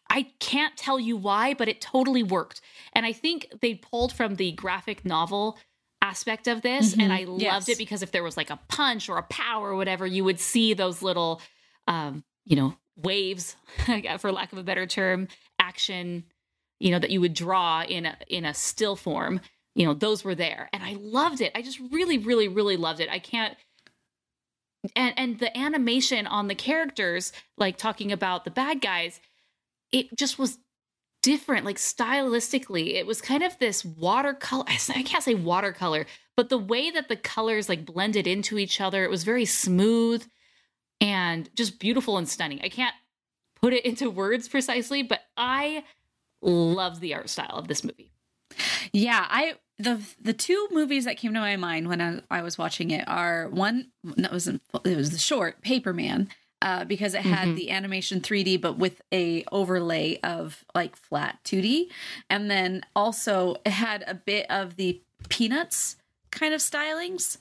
[0.10, 2.62] I can't tell you why, but it totally worked.
[2.94, 5.58] And I think they pulled from the graphic novel
[6.02, 6.94] aspect of this.
[6.98, 7.70] And I Mhm, loved yes.
[7.70, 10.40] it because if there was like a punch or a pow or whatever, you would
[10.40, 11.42] see those little,
[11.90, 13.58] um, you know, waves,
[14.20, 15.28] for lack of a better term,
[15.60, 16.24] action,
[16.80, 19.42] you know, that you would draw in a in a still form.
[19.76, 21.52] You know, those were there, and I loved it.
[21.54, 23.10] I just really, really, really loved it.
[23.10, 23.56] I can't
[24.96, 29.20] and and the animation on the characters like talking about the bad guys
[29.92, 30.60] it just was
[31.24, 36.58] different like stylistically it was kind of this watercolor i can't say watercolor but the
[36.58, 40.24] way that the colors like blended into each other it was very smooth
[41.02, 42.96] and just beautiful and stunning i can't
[43.56, 45.84] put it into words precisely but i
[46.42, 48.12] loved the art style of this movie
[48.92, 52.58] Yeah, I the the two movies that came to my mind when I, I was
[52.58, 56.30] watching it are one it wasn't it was the short Paperman
[56.62, 57.56] uh, because it had Mhm.
[57.56, 61.90] the animation 3D but with a overlay of like flat 2D,
[62.32, 65.98] and then also it had a bit of the Peanuts
[66.32, 67.38] kind of stylings.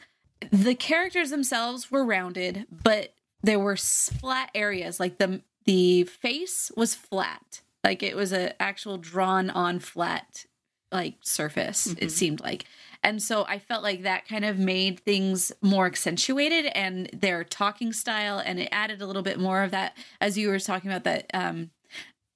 [0.50, 6.94] The characters themselves were rounded, but there were flat areas like the the face was
[6.94, 10.44] flat like it was a actual drawn on flat
[10.92, 12.10] like surface it Mhm.
[12.10, 12.64] seemed like
[13.02, 17.92] and so i felt like that kind of made things more accentuated and their talking
[17.92, 21.04] style and it added a little bit more of that as you were talking about
[21.04, 21.70] that um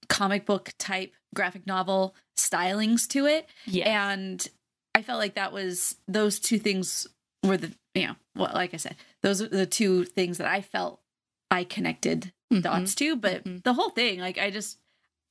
[0.08, 4.48] comic book type graphic novel stylings to it yeah and
[4.94, 7.06] I felt like that was those two things
[7.44, 10.60] were the you know well like I said those are the two things that I
[10.60, 11.00] felt
[11.50, 12.62] I connected Mm-hmm.
[12.62, 13.62] dots to but Mhm.
[13.62, 14.78] the whole thing like I just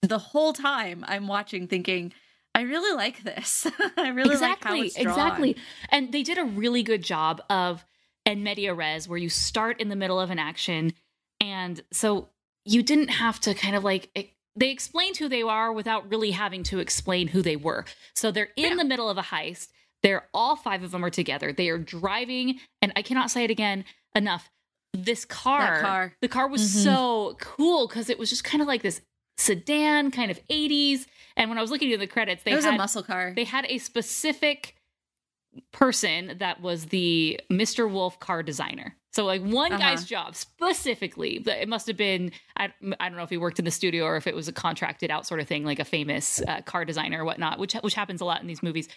[0.01, 2.13] the whole time I'm watching thinking
[2.55, 5.07] I really like this I really like how exactly it's drawn.
[5.07, 5.57] exactly
[5.89, 7.85] and they did a really good job of
[8.25, 10.93] en media res where you start in the middle of an action
[11.41, 12.29] and so
[12.65, 16.63] you didn't have to kind of like they explained who they are without really having
[16.63, 17.85] to explain who they were
[18.15, 18.75] so they're in Yeah.
[18.77, 19.69] the middle of a heist
[20.01, 23.51] they're all five of them are together they are driving and i cannot say it
[23.51, 23.83] again
[24.15, 24.49] enough
[24.93, 26.13] this car, car.
[26.19, 26.83] the car was Mhm.
[26.83, 29.01] so cool because it was just kind of like this
[29.39, 31.05] sedan kind of 80s
[31.37, 33.33] and when i was looking at the credits they it was had a muscle car
[33.35, 34.75] they had a specific
[35.71, 37.91] person that was the Mr.
[37.91, 38.95] Wolf car designer.
[39.11, 39.79] So like one Uh-huh.
[39.81, 43.57] guy's job specifically, but it must have been I, I don't know if he worked
[43.57, 45.85] in the studio or if it was a contracted out sort of thing, like a
[45.85, 48.87] famous uh, car designer or whatnot, which which happens a lot in these movies.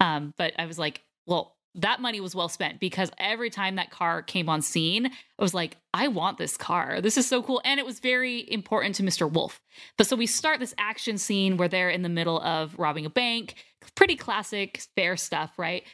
[0.00, 3.90] Um, but I was like, well, that money was well spent because every time that
[3.90, 7.00] car came on scene, I was like, I want this car.
[7.00, 7.62] This is so cool.
[7.64, 9.30] And it was very important to Mr.
[9.30, 9.60] Wolf.
[9.96, 13.10] But so we start this action scene where they're in the middle of robbing a
[13.10, 13.54] bank.
[13.94, 15.84] Pretty classic, fair stuff, right?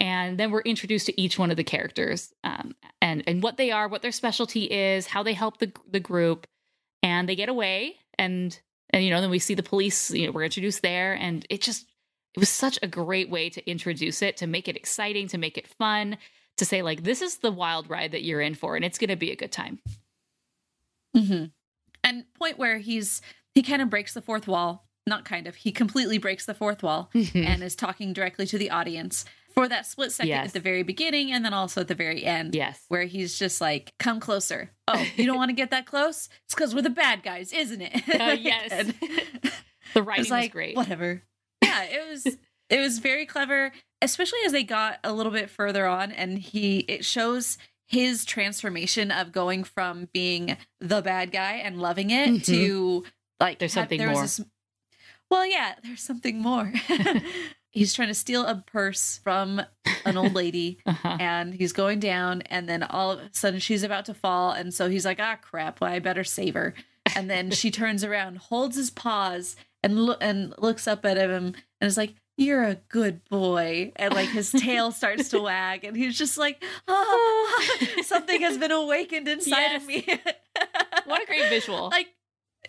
[0.00, 3.72] And then we're introduced to each one of the characters um, and and what they
[3.72, 6.46] are, what their specialty is, how they help the the group,
[7.02, 7.96] and they get away.
[8.16, 8.56] And
[8.90, 10.10] and you know, then we see the police.
[10.10, 11.87] You know, we're introduced there, and it just
[12.38, 15.58] it was such a great way to introduce it, to make it exciting, to make
[15.58, 16.16] it fun,
[16.56, 19.10] to say like this is the wild ride that you're in for, and it's going
[19.10, 19.80] to be a good time.
[21.16, 21.44] hmm
[22.04, 23.20] And point where he's
[23.54, 24.86] he kind of breaks the fourth wall.
[25.06, 25.56] Not kind of.
[25.56, 29.24] He completely breaks the fourth wall and is talking directly to the audience.
[29.54, 30.48] for that split second Yes.
[30.48, 32.54] at the very beginning and then also at the very end.
[32.54, 32.84] Yes.
[32.88, 34.70] Where he's just like, come closer.
[34.86, 36.28] Oh, you don't want to get that close?
[36.44, 37.94] It's because we're the bad guys, isn't it?
[38.20, 38.92] Uh, yes.
[39.94, 40.76] The writing was like, was great.
[40.76, 41.22] whatever.
[41.68, 42.26] Yeah, it was
[42.70, 46.80] it was very clever, especially as they got a little bit further on and he
[46.80, 52.44] it shows his transformation of going from being the bad guy and loving it Mhm.
[52.46, 53.04] to
[53.40, 54.22] like There's something there more.
[54.22, 54.40] this-
[55.30, 56.72] well, yeah, there's something more.
[57.70, 59.60] he's trying to steal a purse from
[60.04, 61.16] an old lady Uh-huh.
[61.20, 64.72] and he's going down and then all of a sudden she's about to fall and
[64.72, 66.72] so he's like ah crap well i better save her
[67.14, 71.32] and then she turns around holds his paws and look and looks up at him
[71.32, 75.96] and is like you're a good boy and like his tail starts to wag and
[75.96, 77.62] he's just like oh
[78.04, 79.82] something has been awakened inside Yes.
[79.82, 80.06] of me
[81.06, 81.88] What a great visual.
[81.92, 82.08] like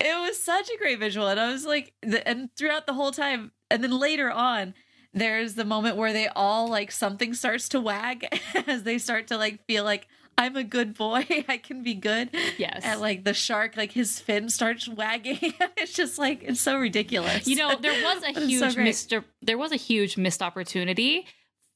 [0.00, 3.12] it was such a great visual and i was like the, and throughout the whole
[3.12, 4.74] time and then later on
[5.12, 8.26] there's the moment where they all like something starts to wag
[8.66, 10.06] as they start to like feel like
[10.40, 12.80] i'm a good boy i can be good Yes.
[12.84, 15.38] and like the shark like his fin starts wagging
[15.76, 19.14] it's just like it's so ridiculous You know, there was a it's so huge missed
[19.42, 21.26] there was a huge missed opportunity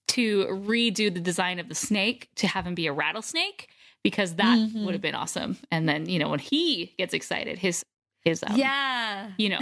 [0.08, 3.68] to redo the design of the snake to have him be a rattlesnake
[4.02, 4.84] because that Mhm.
[4.84, 5.56] would have been awesome.
[5.70, 7.82] And then, you know, when he gets excited, his
[8.22, 9.60] his um, yeah you know,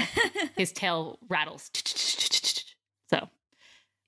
[0.57, 1.71] his tail rattles.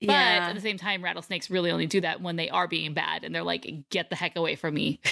[0.05, 2.67] So, but yeah at the same time, rattlesnakes really only do that when they are
[2.67, 4.99] being bad and they're like, "Get the heck away from me."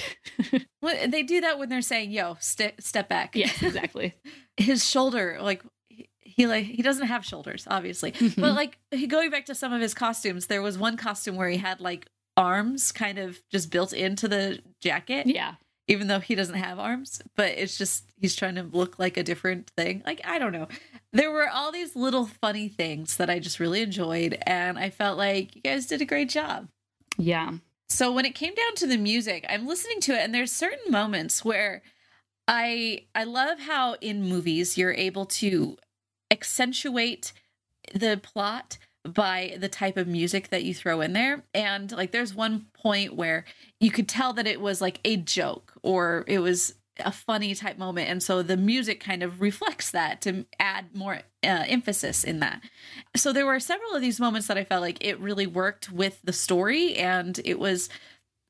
[0.82, 4.14] Well, they do that when they're saying yo ste- step back yes, exactly.
[4.58, 8.38] his shoulder like he, he like he doesn't have shoulders obviously Mm-hmm.
[8.40, 11.48] but like he- going back to some of his costumes there was one costume where
[11.48, 15.54] he had like arms kind of just built into the jacket yeah.
[15.86, 19.22] Even though he doesn't have arms but it's just he's trying to look like a
[19.22, 20.02] different thing.
[20.06, 20.68] Like i don't know.
[21.12, 25.16] There were all these little funny things that i just really enjoyed and i felt
[25.18, 26.68] like you guys did a great job.
[27.18, 27.52] Yeah.
[27.88, 30.90] so when it came down to the music, I'm listening to it and there's certain
[30.90, 31.82] moments where
[32.48, 35.78] I I love how in movies you're able to
[36.30, 37.32] accentuate
[37.94, 41.44] the plot by the type of music that you throw in there.
[41.52, 43.44] And like there's one point where
[43.80, 47.76] you could tell that it was like a joke or it was a funny type
[47.76, 48.08] moment.
[48.08, 52.62] And so the music kind of reflects that to add more uh, emphasis in that.
[53.16, 56.20] So there were several of these moments that i felt like it really worked with
[56.22, 57.88] the story and it was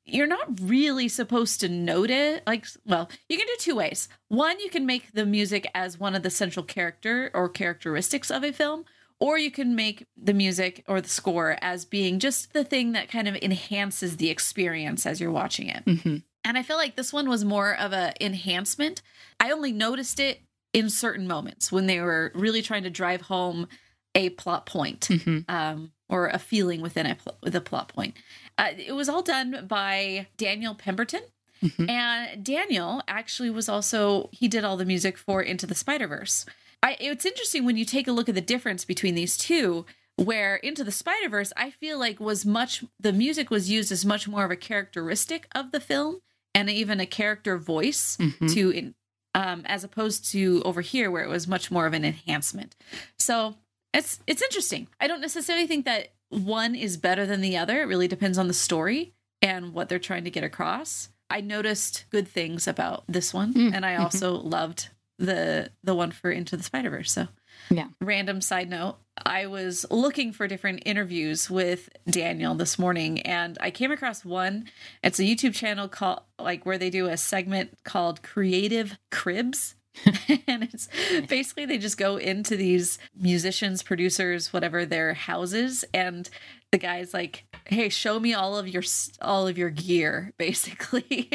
[0.06, 4.08] you're not really supposed to note it like well you can do two ways.
[4.28, 8.44] One you can make the music as one of the central character or characteristics of
[8.44, 8.84] a film
[9.24, 13.08] or you can make the music or the score as being just the thing that
[13.08, 17.10] kind of enhances the experience as you're watching it hmm and I feel like this
[17.10, 19.00] one was more of a enhancement.
[19.40, 20.42] I only noticed it
[20.74, 23.66] in certain moments when they were really trying to drive home
[24.14, 28.14] a plot point hmm um, or a feeling within a pl- the plot point.
[28.58, 31.22] Uh, it was all done by Daniel Pemberton.
[31.62, 31.88] Mhm.
[31.88, 36.44] And Daniel actually was also he did all the music for Into the Spider Verse.
[36.84, 39.84] I it's interesting when you take a look at the difference between these two.
[40.16, 44.04] Where Into the Spider Verse, I feel like was much the music was used as
[44.04, 46.20] much more of a characteristic of the film
[46.54, 48.54] and even a character voice Mhm.
[48.54, 48.94] to in,
[49.34, 52.76] um, as opposed to over here where it was much more of an enhancement.
[53.18, 53.56] So
[53.92, 54.86] it's it's interesting.
[55.00, 57.82] I don't necessarily think that one is better than the other.
[57.82, 61.08] It really depends on the story and what they're trying to get across.
[61.28, 64.00] I noticed good things about this one, Mm, and I mhm.
[64.04, 67.12] also loved the the one for Into the Spider Verse.
[67.12, 67.28] So
[67.70, 67.86] Yeah.
[68.00, 73.70] random side note i was looking for different interviews with daniel this morning and i
[73.70, 74.64] came across one
[75.04, 79.76] it's a youtube channel called like where they do a segment called creative cribs
[80.48, 80.88] and it's
[81.28, 86.28] basically they just go into these musicians producers whatever their houses and
[86.72, 88.82] the guy's like hey show me all of your
[89.22, 91.30] all of your gear basically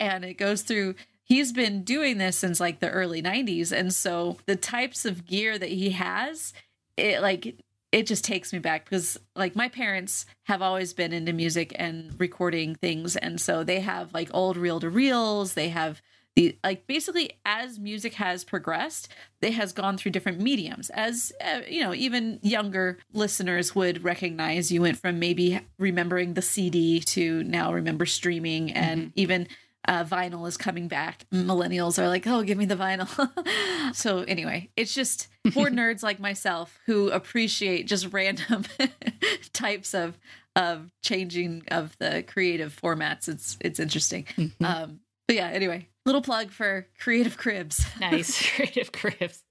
[0.00, 0.96] and it goes through
[1.32, 5.56] he's been doing this since like the early 90s and so the types of gear
[5.56, 6.52] that he has
[6.98, 7.56] it like
[7.90, 12.14] it just takes me back because like my parents have always been into music and
[12.20, 16.02] recording things and so they have like old reel to reels they have
[16.36, 19.08] the like basically as music has progressed
[19.40, 24.70] it has gone through different mediums as uh, you know even younger listeners would recognize.
[24.70, 29.46] You went from maybe remembering the cd to now remember streaming and even
[29.88, 31.26] uh, vinyl is coming back.
[31.32, 33.94] Millennials are like, oh, give me the vinyl.
[33.94, 38.64] so, anyway, it's just for nerds like myself who appreciate just random
[39.52, 40.18] types of
[40.54, 43.28] of changing of the creative formats.
[43.28, 44.24] It's it's interesting.
[44.36, 44.52] Mhm.
[44.64, 47.84] Um, but yeah, anyway, little plug for Creative Cribs.
[48.00, 49.42] nice creative cribs.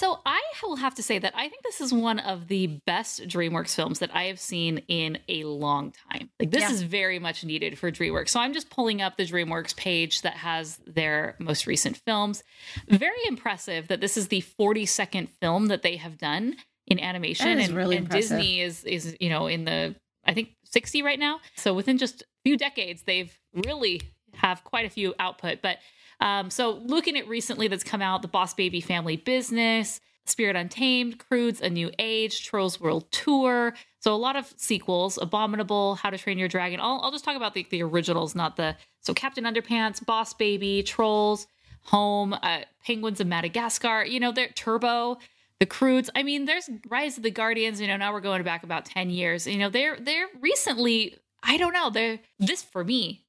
[0.00, 3.20] So I will have to say that I think this is one of the best
[3.28, 6.30] DreamWorks films that I have seen in a long time.
[6.40, 6.72] Like this Yeah.
[6.72, 8.30] is very much needed for DreamWorks.
[8.30, 12.42] So I'm just pulling up the DreamWorks page that has their most recent films.
[12.88, 17.74] Very impressive that this is the 42nd film that they have done in animation, and,
[17.74, 18.08] really and.
[18.08, 19.94] Disney is is you know in the
[20.24, 21.40] I think 60 right now.
[21.56, 24.00] So within just a few decades, they've really
[24.34, 25.60] have quite a few output.
[25.62, 25.78] But
[26.20, 31.18] um, so looking at recently that's come out, the Boss Baby Family Business, Spirit Untamed,
[31.18, 33.74] Croods, A New Age, Trolls World Tour.
[33.98, 36.80] So a lot of sequels, Abominable, How to Train Your Dragon.
[36.80, 40.82] I'll, I'll just talk about the, the originals, not the so Captain Underpants, Boss Baby,
[40.82, 41.46] Trolls,
[41.84, 44.04] Home, uh, Penguins of Madagascar.
[44.04, 45.18] You know, they're Turbo.
[45.58, 46.08] The Croods.
[46.14, 47.82] I mean, there's Rise of the Guardians.
[47.82, 49.46] You know, now we're going back about ten years.
[49.46, 51.16] You know, they're they're recently.
[51.42, 51.90] I don't know.
[51.90, 53.26] They're this for me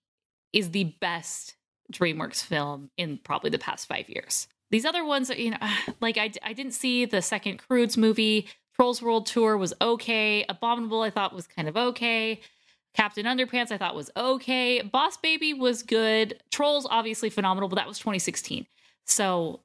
[0.54, 1.56] is the best
[1.92, 4.48] DreamWorks film in probably the past five years.
[4.70, 5.58] These other ones, you know,
[6.02, 8.48] like I, I didn't see the second Croods movie.
[8.76, 10.46] Trolls World Tour was okay.
[10.50, 12.42] Abominable, I thought was kind of okay.
[12.94, 14.82] Captain Underpants, I thought was okay.
[14.82, 16.42] Boss Baby was good.
[16.52, 18.66] Trolls, obviously phenomenal, but that was 2016.
[19.06, 19.62] So,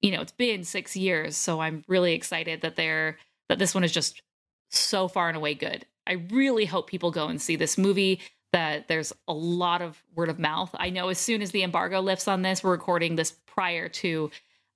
[0.00, 1.36] you know, it's been six years.
[1.36, 3.18] So I'm really excited that they're
[3.48, 4.22] that this one is just
[4.70, 5.86] so far and away good.
[6.06, 8.20] I really hope people go and see this movie.
[8.52, 10.70] That there's a lot of word of mouth.
[10.74, 14.30] I know as soon as the embargo lifts on this, we're recording this prior to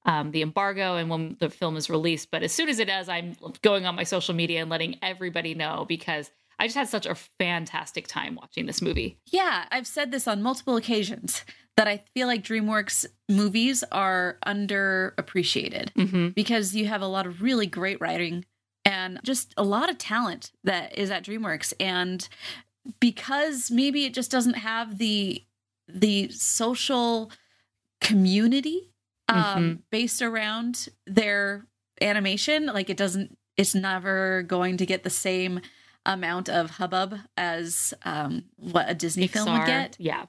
[0.05, 2.31] um, the embargo and when the film is released.
[2.31, 5.55] But as soon as it does, I'm going on my social media and letting everybody
[5.55, 9.16] know because I just had such a fantastic time watching this movie.
[9.31, 11.43] Yeah, I've said this on multiple occasions
[11.79, 16.29] that I feel like DreamWorks movies are underappreciated Mm-hmm.
[16.31, 18.45] because you have a lot of really great writing
[18.85, 22.29] and just a lot of talent that is at DreamWorks and
[23.01, 25.45] because maybe it just doesn't have the
[25.89, 27.30] the social
[28.01, 28.91] community
[29.28, 29.78] um Mhm.
[29.91, 31.66] based around their
[32.01, 35.61] animation like it doesn't it's never going to get the same
[36.05, 40.26] amount of hubbub as um what a Disney film would get Yeah.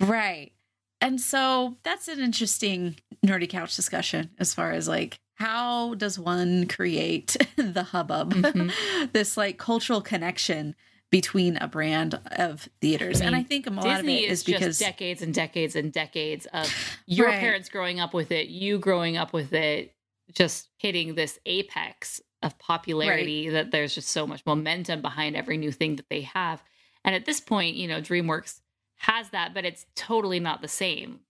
[0.00, 0.52] Right.
[1.00, 6.66] And so that's an interesting nerdy couch discussion as far as like how does one
[6.66, 9.12] create the hubbub, Mhm.
[9.12, 10.74] this like cultural connection
[11.14, 13.20] between a brand of theaters.
[13.20, 15.32] I and I think a lot Disney of it is, is because just decades and
[15.32, 16.68] decades and decades of
[17.06, 17.38] your Right.
[17.40, 19.94] parents growing up with it, you growing up with it,
[20.32, 25.72] just hitting this apex of popularity that there's just so much momentum behind every new
[25.72, 26.62] thing that they have.
[27.04, 28.60] And at this point, you know, DreamWorks
[28.96, 31.20] has that, but it's totally not the same.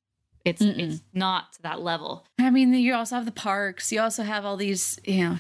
[0.45, 0.78] It's Mm-mm.
[0.78, 2.26] it's not to that level.
[2.39, 3.91] I mean, you also have the parks.
[3.93, 5.39] You also have all these, you know,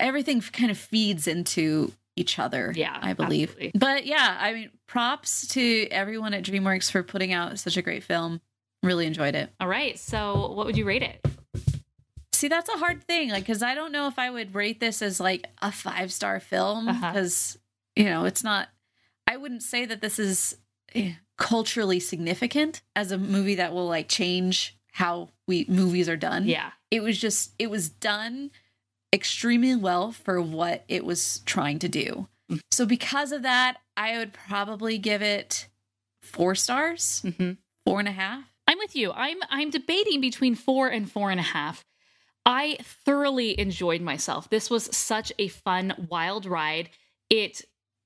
[0.00, 2.72] everything kind of feeds into each other.
[2.74, 3.50] Yeah, I believe.
[3.50, 3.78] absolutely.
[3.78, 8.02] But yeah, I mean, props to everyone at DreamWorks for putting out such a great
[8.02, 8.40] film.
[8.82, 9.52] Really enjoyed it.
[9.60, 9.98] All right.
[9.98, 11.24] So what would you rate it?
[12.32, 13.30] See, that's a hard thing.
[13.30, 16.38] Like, because I don't know if I would rate this as like a five star
[16.40, 17.12] film Uh-huh.
[17.12, 17.58] because,
[17.94, 18.68] you know, it's not,
[19.26, 20.56] I wouldn't say that this is
[20.94, 26.46] eh, culturally significant as a movie that will like change how we movies are done.
[26.46, 26.70] Yeah.
[26.90, 28.50] It was just, it was done
[29.16, 32.28] extremely well for what it was trying to do.
[32.70, 35.66] So, because of that, I would probably give it
[36.22, 37.52] four stars, hmm
[37.84, 38.44] four and a half.
[38.68, 39.12] I'm with you.
[39.12, 41.84] I'm I'm debating between four and four and a half.
[42.44, 44.50] I thoroughly enjoyed myself.
[44.50, 46.90] This was such a fun, wild ride.
[47.30, 47.62] It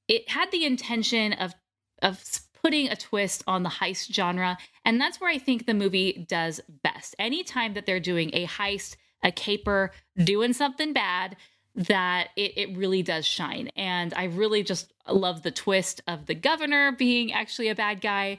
[0.09, 1.55] it had the intention of
[2.03, 2.23] of
[2.63, 6.61] putting a twist on the heist genre, and that's where I think the movie does
[6.83, 7.15] best.
[7.19, 9.91] Anytime that they're doing a heist, a caper,
[10.23, 11.37] doing something bad,
[11.75, 13.69] that it, it really does shine.
[13.77, 18.39] And I really just love the twist of the governor being actually a bad guy.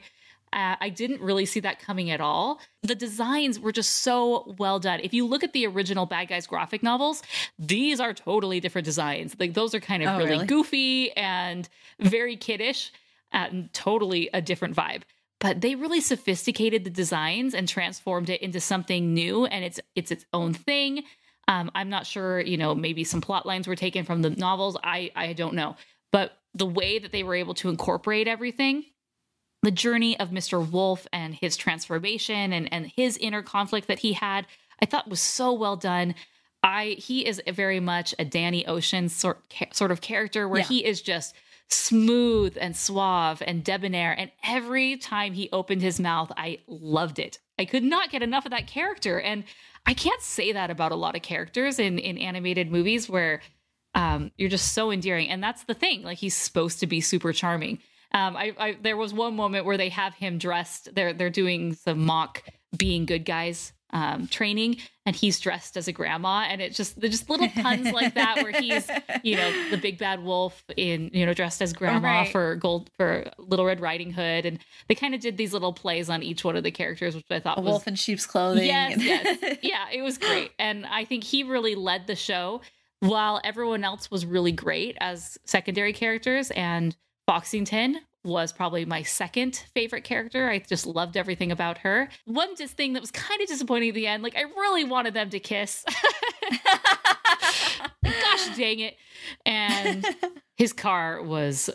[0.52, 2.60] Uh, I didn't really see that coming at all.
[2.82, 5.00] The designs were just so well done.
[5.00, 7.22] If you look at the original Bad Guys graphic novels,
[7.58, 9.34] these are totally different designs.
[9.40, 10.46] Like those are kind of Oh, really, really?
[10.46, 11.66] goofy and
[12.00, 12.92] very kiddish
[13.32, 15.02] and totally a different vibe.
[15.42, 20.10] But they really sophisticated the designs and transformed it into something new and it's it's
[20.12, 21.02] its own thing.
[21.48, 24.76] Um, I'm not sure, you know, maybe some plot lines were taken from the novels.
[24.84, 25.76] I I don't know.
[26.12, 28.84] But the way that they were able to incorporate everything
[29.62, 30.68] the journey of Mr.
[30.68, 34.44] Wolf and his transformation and, and his inner conflict that he had,
[34.82, 36.14] I thought was so well done.
[36.64, 39.40] I he is very much a Danny Ocean sort
[39.72, 40.66] sort of character where Yeah.
[40.66, 41.34] he is just
[41.72, 47.38] smooth and suave and debonair and every time he opened his mouth I loved it.
[47.58, 49.44] I could not get enough of that character and
[49.84, 53.40] I can't say that about a lot of characters in in animated movies where
[53.94, 55.28] um, you're just so endearing.
[55.28, 56.02] And that's the thing.
[56.02, 57.78] Like he's supposed to be super charming.
[58.12, 60.94] Um, I, I there was one moment where they have him dressed.
[60.94, 62.42] They're they're doing some mock
[62.76, 67.28] being good guys um, training, and he's dressed as a grandma, and it's just just
[67.28, 68.88] little puns like that where he's
[69.22, 72.32] you know the big bad wolf in you know dressed as grandma Right.
[72.32, 76.08] for gold for Little Red Riding Hood, and they kind of did these little plays
[76.08, 78.64] on each one of the characters, which I thought a was wolf in sheep's clothing.
[78.66, 79.58] Yes, yes.
[79.62, 80.52] Yeah, it was great.
[80.58, 82.60] And I think he really led the show
[83.00, 86.50] while everyone else was really great as secondary characters.
[86.52, 86.96] And
[87.28, 90.48] Foxington was probably my second favorite character.
[90.48, 92.08] I just loved everything about her.
[92.24, 95.14] One just thing that was kind of disappointing at the end, like I really wanted
[95.14, 95.84] them to kiss.
[98.04, 98.96] Gosh dang it.
[99.44, 100.04] And
[100.56, 101.70] his car was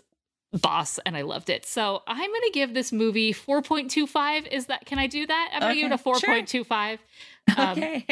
[0.54, 1.66] boss and I loved it.
[1.66, 4.48] So I'm going to give this movie 4.25.
[4.48, 5.50] Is that, can I do that?
[5.54, 6.64] I'm going to give it a Okay, sure.
[6.64, 7.00] 4.25.
[7.56, 8.06] Um, okay.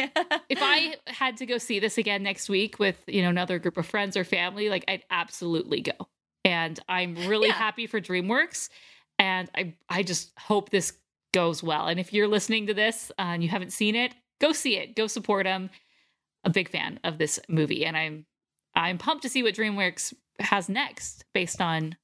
[0.48, 3.76] if I had to go see this again next week with, you know, another group
[3.76, 5.92] of friends or family, like I'd absolutely go.
[6.46, 7.54] And I'm really Yeah.
[7.54, 8.70] happy for DreamWorks.
[9.18, 10.92] And I, I just hope this
[11.32, 11.88] goes well.
[11.88, 14.94] And if you're listening to this and you haven't seen it, go see it.
[14.96, 15.68] Go support them.
[16.44, 18.24] A big fan of this movie, and I'm
[18.76, 21.96] I'm pumped to see what DreamWorks has next based on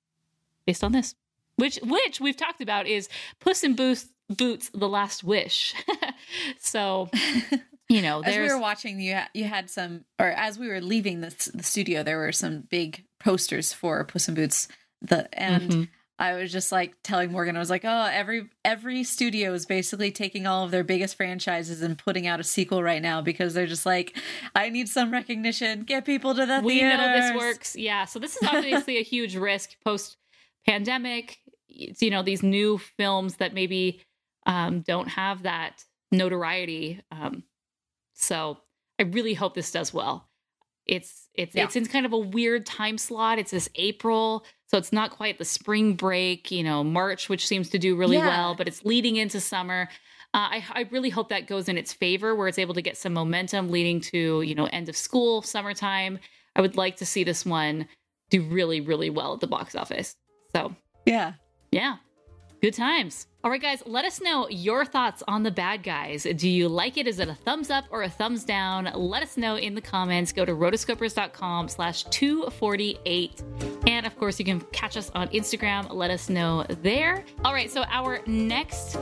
[0.67, 1.15] based on this.
[1.57, 5.75] Which which we've talked about is Puss in Boots Boots: The Last Wish.
[6.59, 7.09] so
[7.89, 10.81] you know, as we were watching, you ha- you had some, or as we were
[10.81, 14.69] leaving the the studio, there were some big posters for Puss in Boots.
[15.01, 15.89] The and Mhm.
[16.19, 20.13] I was just like telling Morgan, I was like, oh, every every studio is basically
[20.13, 23.67] taking all of their biggest franchises and putting out a sequel right now because they're
[23.67, 24.17] just like,
[24.55, 27.75] I need some recognition, get people to the we know this works.
[27.75, 28.05] Yeah.
[28.05, 30.17] So this is obviously a huge risk post
[30.67, 31.39] pandemic.
[31.69, 34.01] It's, you know, these new films that maybe
[34.47, 37.01] um, don't have that notoriety.
[37.11, 37.43] Um,
[38.15, 38.59] so
[39.01, 40.29] I really hope this does well.
[40.87, 41.65] It's it's Yeah.
[41.65, 43.39] it's in kind of a weird time slot.
[43.39, 47.71] It's this April, so it's not quite the spring break, you know, March, which seems
[47.71, 48.27] to do really Yeah.
[48.27, 49.89] well, but it's leading into summer.
[50.35, 52.97] Uh, I, I really hope that goes in its favor, where it's able to get
[52.97, 56.19] some momentum leading to you know end of school, summertime.
[56.57, 57.87] I would like to see this one
[58.31, 60.17] do really, really well at the box office.
[60.55, 60.75] So
[61.07, 61.35] Yeah.
[61.71, 61.97] yeah.
[62.63, 63.27] Good times.
[63.43, 66.23] All right, guys, let us know your thoughts on the bad guys.
[66.23, 67.09] Do you like it?
[67.09, 68.89] Is it a thumbs up or a thumbs down?
[68.95, 70.31] Let us know in the comments.
[70.31, 73.43] Go to rotoscopers.com slash 248.
[73.89, 75.93] And of course, you can catch us on Instagram.
[75.93, 77.25] Let us know there.
[77.45, 78.97] All right, so our next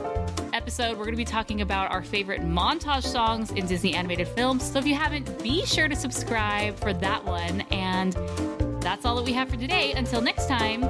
[0.53, 4.71] episode, we're going to be talking about our favorite montage songs in Disney animated films.
[4.71, 7.61] So if you haven't, be sure to subscribe for that one.
[7.69, 8.13] And
[8.81, 9.93] that's all that we have for today.
[9.93, 10.81] Until next time,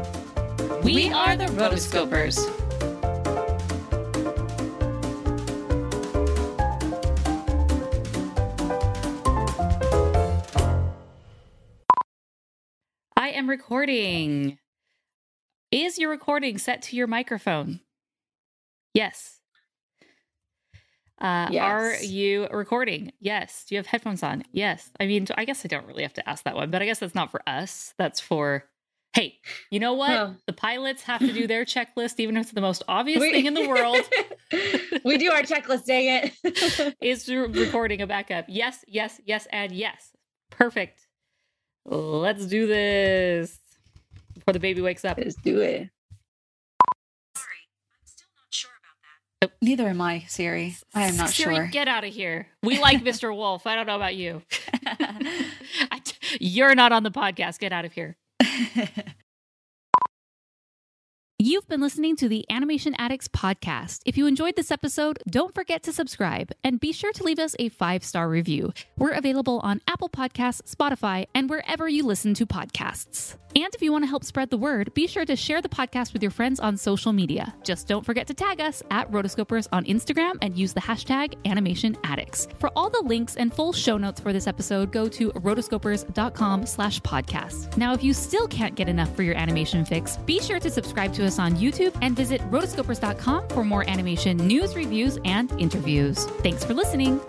[0.84, 2.61] we, are the Rotoscopers.
[13.32, 14.57] Am recording.
[15.71, 17.79] Is your recording set to your microphone?
[18.93, 19.38] Yes.
[21.21, 23.11] Uh, Are you recording?
[23.19, 23.65] Yes.
[23.69, 24.43] Do you have headphones on?
[24.51, 24.89] Yes.
[24.99, 26.99] I mean, I guess I don't really have to ask that one, but I guess
[26.99, 27.93] that's not for us.
[27.99, 28.65] That's for,
[29.13, 29.38] hey,
[29.69, 30.09] you know what?
[30.09, 30.36] Well.
[30.47, 33.45] the pilots have to do their checklist, even if it's the most obvious We- thing
[33.45, 33.97] in the world.
[35.05, 36.95] we do our checklist, dang it.
[37.01, 38.45] is re- recording a backup.
[38.47, 40.09] Yes, yes, yes, and yes.
[40.49, 41.07] Perfect.
[41.86, 43.59] Let's do this
[44.34, 45.17] before the baby wakes up.
[45.17, 45.89] Let's do it.
[47.36, 47.61] Sorry,
[47.93, 49.51] I'm still not sure about that.
[49.61, 50.77] Neither am I, Siri.
[50.93, 51.67] I am not Siri, sure.
[51.67, 52.47] Get out of here.
[52.63, 53.36] We like Mr.
[53.36, 53.65] Wolf.
[53.65, 54.41] I don't know about you.
[54.86, 57.59] I t- you're not on the podcast.
[57.59, 58.17] Get out of here.
[61.44, 64.02] You've been listening to the Animation Addicts podcast.
[64.06, 67.56] If you enjoyed this episode, don't forget to subscribe and be sure to leave us
[67.58, 68.74] a five star review.
[68.96, 73.38] We're available on Apple Podcasts, Spotify, and wherever you listen to podcasts.
[73.56, 76.14] And if you want to help spread the word, be sure to share the podcast
[76.14, 77.54] with your friends on social media.
[77.64, 81.98] Just don't forget to tag us at Rotoscopers on Instagram and use the hashtag Animation
[82.04, 82.48] Addicts.
[82.60, 87.02] For all the links and full show notes for this episode, go to rotoscopers.com slash
[87.02, 87.76] podcast.
[87.76, 91.12] Now, if you still can't get enough for your animation fix, be sure to subscribe
[91.14, 96.25] to us on YouTube and visit rotoscopers.com for more animation news, reviews, and interviews.
[96.43, 97.19] Thanks for listening.